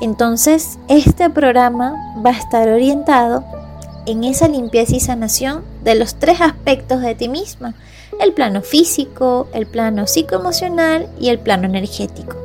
Entonces, 0.00 0.78
este 0.88 1.30
programa 1.30 1.94
va 2.24 2.30
a 2.30 2.38
estar 2.38 2.68
orientado 2.68 3.44
en 4.06 4.24
esa 4.24 4.48
limpieza 4.48 4.96
y 4.96 5.00
sanación 5.00 5.62
de 5.82 5.94
los 5.94 6.16
tres 6.16 6.40
aspectos 6.40 7.00
de 7.00 7.14
ti 7.14 7.28
misma, 7.28 7.74
el 8.20 8.32
plano 8.32 8.62
físico, 8.62 9.48
el 9.52 9.66
plano 9.66 10.06
psicoemocional 10.06 11.08
y 11.18 11.28
el 11.28 11.38
plano 11.38 11.66
energético. 11.66 12.36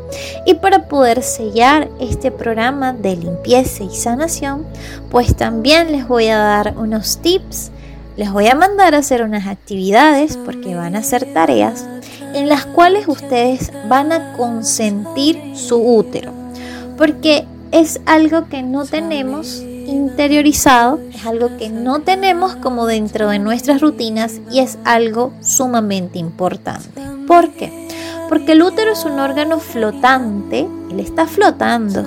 Y 0.45 0.55
para 0.55 0.87
poder 0.87 1.21
sellar 1.21 1.89
este 1.99 2.31
programa 2.31 2.93
de 2.93 3.15
limpieza 3.15 3.83
y 3.83 3.93
sanación, 3.95 4.65
pues 5.11 5.35
también 5.35 5.91
les 5.91 6.07
voy 6.07 6.27
a 6.27 6.37
dar 6.37 6.75
unos 6.77 7.17
tips, 7.17 7.71
les 8.17 8.31
voy 8.31 8.47
a 8.47 8.55
mandar 8.55 8.95
a 8.95 8.99
hacer 8.99 9.23
unas 9.23 9.47
actividades 9.47 10.37
porque 10.37 10.75
van 10.75 10.95
a 10.95 11.03
ser 11.03 11.33
tareas 11.33 11.85
en 12.33 12.49
las 12.49 12.65
cuales 12.65 13.07
ustedes 13.07 13.71
van 13.87 14.11
a 14.11 14.33
consentir 14.33 15.55
su 15.55 15.77
útero, 15.77 16.31
porque 16.99 17.45
es 17.71 18.01
algo 18.05 18.49
que 18.49 18.61
no 18.61 18.85
tenemos 18.85 19.61
interiorizado, 19.61 20.99
es 21.13 21.25
algo 21.25 21.55
que 21.57 21.69
no 21.69 22.01
tenemos 22.01 22.57
como 22.57 22.85
dentro 22.85 23.29
de 23.29 23.39
nuestras 23.39 23.79
rutinas 23.79 24.41
y 24.51 24.59
es 24.59 24.77
algo 24.83 25.31
sumamente 25.41 26.19
importante. 26.19 27.01
¿Por 27.25 27.51
qué? 27.51 27.87
Porque 28.27 28.51
el 28.51 28.61
útero 28.61 28.91
es 28.91 29.05
un 29.05 29.17
órgano 29.17 29.61
flotante, 29.61 30.67
él 30.91 30.99
está 30.99 31.25
flotando 31.25 32.05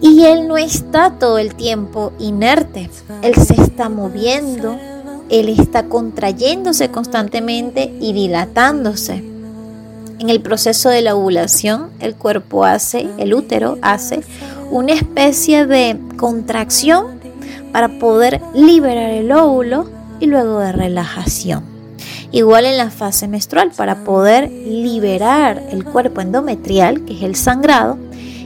y 0.00 0.24
él 0.24 0.48
no 0.48 0.56
está 0.56 1.10
todo 1.10 1.36
el 1.36 1.54
tiempo 1.54 2.14
inerte, 2.18 2.88
él 3.20 3.34
se 3.34 3.60
está 3.60 3.90
moviendo, 3.90 4.78
él 5.28 5.50
está 5.50 5.84
contrayéndose 5.84 6.90
constantemente 6.90 7.94
y 8.00 8.14
dilatándose. 8.14 9.35
En 10.18 10.30
el 10.30 10.40
proceso 10.40 10.88
de 10.88 11.02
la 11.02 11.14
ovulación, 11.14 11.90
el 12.00 12.14
cuerpo 12.14 12.64
hace, 12.64 13.08
el 13.18 13.34
útero 13.34 13.78
hace 13.82 14.22
una 14.70 14.94
especie 14.94 15.66
de 15.66 15.98
contracción 16.16 17.20
para 17.70 17.98
poder 17.98 18.40
liberar 18.54 19.10
el 19.10 19.30
óvulo 19.30 19.90
y 20.18 20.26
luego 20.26 20.60
de 20.60 20.72
relajación. 20.72 21.64
Igual 22.32 22.64
en 22.64 22.78
la 22.78 22.90
fase 22.90 23.28
menstrual, 23.28 23.72
para 23.76 24.04
poder 24.04 24.50
liberar 24.50 25.62
el 25.70 25.84
cuerpo 25.84 26.22
endometrial, 26.22 27.04
que 27.04 27.14
es 27.14 27.22
el 27.22 27.36
sangrado, 27.36 27.98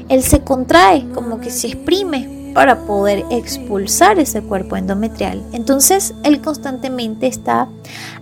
él 0.09 0.22
se 0.24 0.40
contrae, 0.40 1.06
como 1.14 1.40
que 1.40 1.50
se 1.50 1.68
exprime 1.68 2.52
para 2.52 2.80
poder 2.80 3.24
expulsar 3.30 4.18
ese 4.18 4.42
cuerpo 4.42 4.76
endometrial. 4.76 5.42
Entonces, 5.52 6.14
él 6.24 6.40
constantemente 6.40 7.28
está 7.28 7.68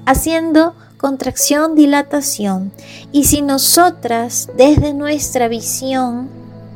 haciendo 0.05 0.75
contracción, 0.99 1.75
dilatación. 1.75 2.73
Y 3.13 3.25
si 3.25 3.41
nosotras, 3.41 4.51
desde 4.57 4.93
nuestra 4.93 5.49
visión 5.49 6.29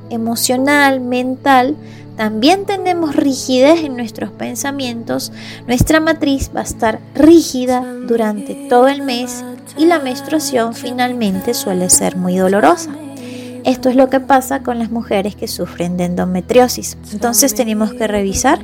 emocional, 0.09 1.01
mental, 1.01 1.77
también 2.17 2.65
tenemos 2.65 3.17
rigidez 3.17 3.85
en 3.85 3.97
nuestros 3.97 4.31
pensamientos, 4.31 5.33
nuestra 5.67 5.99
matriz 6.01 6.51
va 6.55 6.61
a 6.61 6.65
estar 6.65 7.01
rígida 7.15 7.83
durante 8.07 8.55
todo 8.69 8.89
el 8.89 9.03
mes 9.03 9.45
y 9.77 9.87
la 9.87 9.99
menstruación 9.99 10.75
finalmente 10.75 11.55
suele 11.55 11.91
ser 11.91 12.17
muy 12.17 12.37
dolorosa. 12.37 12.91
Esto 13.65 13.89
es 13.89 13.97
lo 13.97 14.11
que 14.11 14.21
pasa 14.21 14.63
con 14.63 14.79
las 14.79 14.91
mujeres 14.91 15.37
que 15.37 15.49
sufren 15.49 15.97
de 15.97 16.05
endometriosis. 16.05 16.99
Entonces 17.13 17.55
tenemos 17.55 17.93
que 17.95 18.07
revisar 18.07 18.59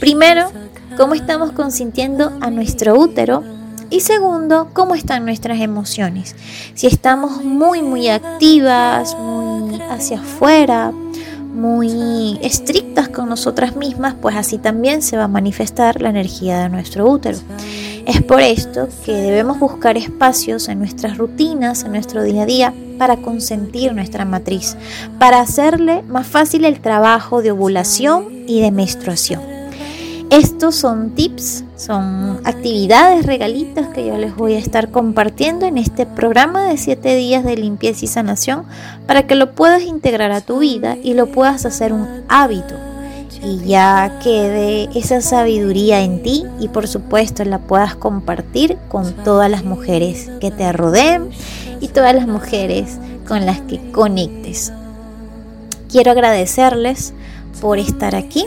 primero 0.00 0.50
cómo 0.96 1.14
estamos 1.14 1.52
consintiendo 1.52 2.32
a 2.40 2.50
nuestro 2.50 2.98
útero 2.98 3.57
y 3.90 4.00
segundo, 4.00 4.68
cómo 4.72 4.94
están 4.94 5.24
nuestras 5.24 5.60
emociones. 5.60 6.36
Si 6.74 6.86
estamos 6.86 7.44
muy, 7.44 7.82
muy 7.82 8.08
activas, 8.08 9.16
muy 9.16 9.80
hacia 9.90 10.20
afuera, 10.20 10.92
muy 11.58 12.38
estrictas 12.42 13.08
con 13.08 13.28
nosotras 13.28 13.76
mismas, 13.76 14.14
pues 14.20 14.36
así 14.36 14.58
también 14.58 15.02
se 15.02 15.16
va 15.16 15.24
a 15.24 15.28
manifestar 15.28 16.00
la 16.00 16.10
energía 16.10 16.60
de 16.60 16.68
nuestro 16.68 17.08
útero. 17.10 17.38
Es 18.06 18.22
por 18.22 18.40
esto 18.40 18.88
que 19.04 19.12
debemos 19.12 19.58
buscar 19.58 19.96
espacios 19.96 20.68
en 20.68 20.78
nuestras 20.78 21.18
rutinas, 21.18 21.84
en 21.84 21.92
nuestro 21.92 22.22
día 22.22 22.44
a 22.44 22.46
día, 22.46 22.74
para 22.98 23.16
consentir 23.16 23.92
nuestra 23.92 24.24
matriz, 24.24 24.76
para 25.18 25.40
hacerle 25.40 26.02
más 26.02 26.26
fácil 26.26 26.64
el 26.64 26.80
trabajo 26.80 27.42
de 27.42 27.52
ovulación 27.52 28.44
y 28.46 28.60
de 28.60 28.70
menstruación. 28.70 29.57
Estos 30.30 30.74
son 30.74 31.14
tips, 31.14 31.64
son 31.76 32.40
actividades, 32.44 33.24
regalitos 33.24 33.86
que 33.88 34.06
yo 34.06 34.18
les 34.18 34.36
voy 34.36 34.54
a 34.54 34.58
estar 34.58 34.90
compartiendo 34.90 35.64
en 35.64 35.78
este 35.78 36.04
programa 36.04 36.66
de 36.66 36.76
7 36.76 37.16
días 37.16 37.44
de 37.44 37.56
limpieza 37.56 38.04
y 38.04 38.08
sanación 38.08 38.64
para 39.06 39.26
que 39.26 39.34
lo 39.34 39.52
puedas 39.52 39.84
integrar 39.84 40.30
a 40.32 40.42
tu 40.42 40.58
vida 40.58 40.98
y 41.02 41.14
lo 41.14 41.28
puedas 41.28 41.64
hacer 41.64 41.94
un 41.94 42.06
hábito 42.28 42.74
y 43.42 43.66
ya 43.66 44.18
quede 44.22 44.90
esa 44.94 45.22
sabiduría 45.22 46.02
en 46.02 46.22
ti 46.22 46.44
y 46.60 46.68
por 46.68 46.88
supuesto 46.88 47.44
la 47.46 47.60
puedas 47.60 47.94
compartir 47.94 48.76
con 48.88 49.12
todas 49.24 49.50
las 49.50 49.64
mujeres 49.64 50.30
que 50.40 50.50
te 50.50 50.70
rodeen 50.72 51.30
y 51.80 51.88
todas 51.88 52.14
las 52.14 52.26
mujeres 52.26 52.98
con 53.26 53.46
las 53.46 53.60
que 53.62 53.90
conectes. 53.92 54.72
Quiero 55.90 56.10
agradecerles 56.10 57.14
por 57.62 57.78
estar 57.78 58.14
aquí 58.14 58.44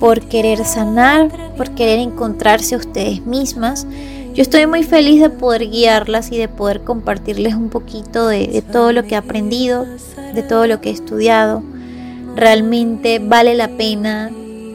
por 0.00 0.22
querer 0.22 0.64
sanar, 0.64 1.30
por 1.56 1.70
querer 1.70 1.98
encontrarse 1.98 2.74
a 2.74 2.78
ustedes 2.78 3.24
mismas. 3.26 3.86
Yo 4.34 4.42
estoy 4.42 4.66
muy 4.66 4.82
feliz 4.82 5.20
de 5.20 5.30
poder 5.30 5.70
guiarlas 5.70 6.30
y 6.30 6.36
de 6.36 6.48
poder 6.48 6.82
compartirles 6.82 7.54
un 7.54 7.70
poquito 7.70 8.28
de, 8.28 8.62
todo 8.70 8.92
lo 8.92 9.04
que 9.04 9.14
he 9.14 9.18
aprendido, 9.18 9.86
de 10.34 10.42
todo 10.42 10.66
lo 10.66 10.80
que 10.80 10.90
he 10.90 10.92
estudiado. 10.92 11.62
Realmente 12.34 13.18
vale 13.18 13.54
la 13.54 13.68
pena 13.68 14.30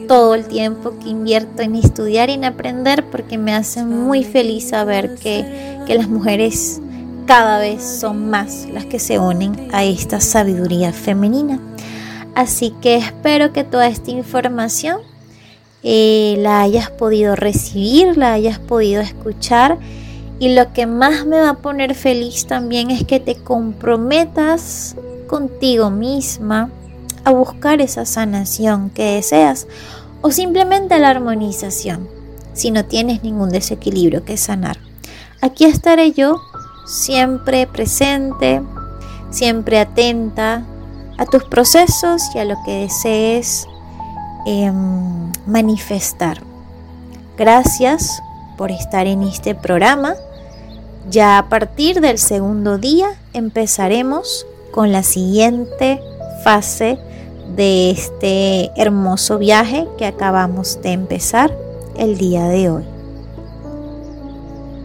todo 0.08 0.34
el 0.34 0.46
tiempo 0.46 0.98
que 0.98 1.10
invierto 1.10 1.62
en 1.62 1.76
estudiar 1.76 2.28
y 2.28 2.32
en 2.32 2.44
aprender 2.44 3.04
porque 3.10 3.38
me 3.38 3.54
hace 3.54 3.84
muy 3.84 4.24
feliz 4.24 4.70
saber 4.70 5.14
que 5.14 5.84
las 5.88 6.08
mujeres 6.08 6.80
cada 7.26 7.58
vez 7.58 7.82
son 7.82 8.30
más 8.30 8.66
las 8.72 8.84
que 8.86 8.98
se 8.98 9.18
unen 9.18 9.68
a 9.72 9.84
esta 9.84 10.20
sabiduría 10.20 10.92
femenina. 10.92 11.60
Así 12.34 12.74
que 12.80 12.96
espero 12.96 13.52
que 13.52 13.64
toda 13.64 13.88
esta 13.88 14.10
información 14.10 15.00
eh, 15.82 16.36
la 16.38 16.62
hayas 16.62 16.90
podido 16.90 17.36
recibir, 17.36 18.16
la 18.16 18.32
hayas 18.32 18.58
podido 18.58 19.00
escuchar. 19.00 19.78
Y 20.38 20.54
lo 20.54 20.72
que 20.72 20.86
más 20.86 21.24
me 21.26 21.40
va 21.40 21.50
a 21.50 21.58
poner 21.58 21.94
feliz 21.94 22.46
también 22.46 22.90
es 22.90 23.04
que 23.04 23.20
te 23.20 23.36
comprometas 23.36 24.96
contigo 25.28 25.90
misma 25.90 26.70
a 27.24 27.32
buscar 27.32 27.80
esa 27.80 28.04
sanación 28.04 28.90
que 28.90 29.14
deseas 29.14 29.68
o 30.20 30.30
simplemente 30.30 30.98
la 30.98 31.10
armonización 31.10 32.08
si 32.52 32.70
no 32.70 32.84
tienes 32.84 33.22
ningún 33.22 33.50
desequilibrio 33.50 34.24
que 34.24 34.36
sanar. 34.36 34.78
Aquí 35.40 35.64
estaré 35.64 36.12
yo 36.12 36.40
siempre 36.86 37.66
presente, 37.66 38.62
siempre 39.30 39.78
atenta 39.80 40.64
a 41.18 41.26
tus 41.26 41.44
procesos 41.44 42.22
y 42.34 42.38
a 42.38 42.44
lo 42.44 42.56
que 42.64 42.82
desees 42.82 43.66
em, 44.46 45.31
manifestar. 45.46 46.42
Gracias 47.36 48.22
por 48.56 48.70
estar 48.70 49.06
en 49.06 49.22
este 49.22 49.54
programa. 49.54 50.14
Ya 51.10 51.38
a 51.38 51.48
partir 51.48 52.00
del 52.00 52.18
segundo 52.18 52.78
día 52.78 53.08
empezaremos 53.32 54.46
con 54.70 54.92
la 54.92 55.02
siguiente 55.02 56.00
fase 56.44 56.98
de 57.56 57.90
este 57.90 58.70
hermoso 58.76 59.38
viaje 59.38 59.86
que 59.98 60.06
acabamos 60.06 60.80
de 60.82 60.92
empezar 60.92 61.54
el 61.96 62.18
día 62.18 62.48
de 62.48 62.70
hoy. 62.70 62.91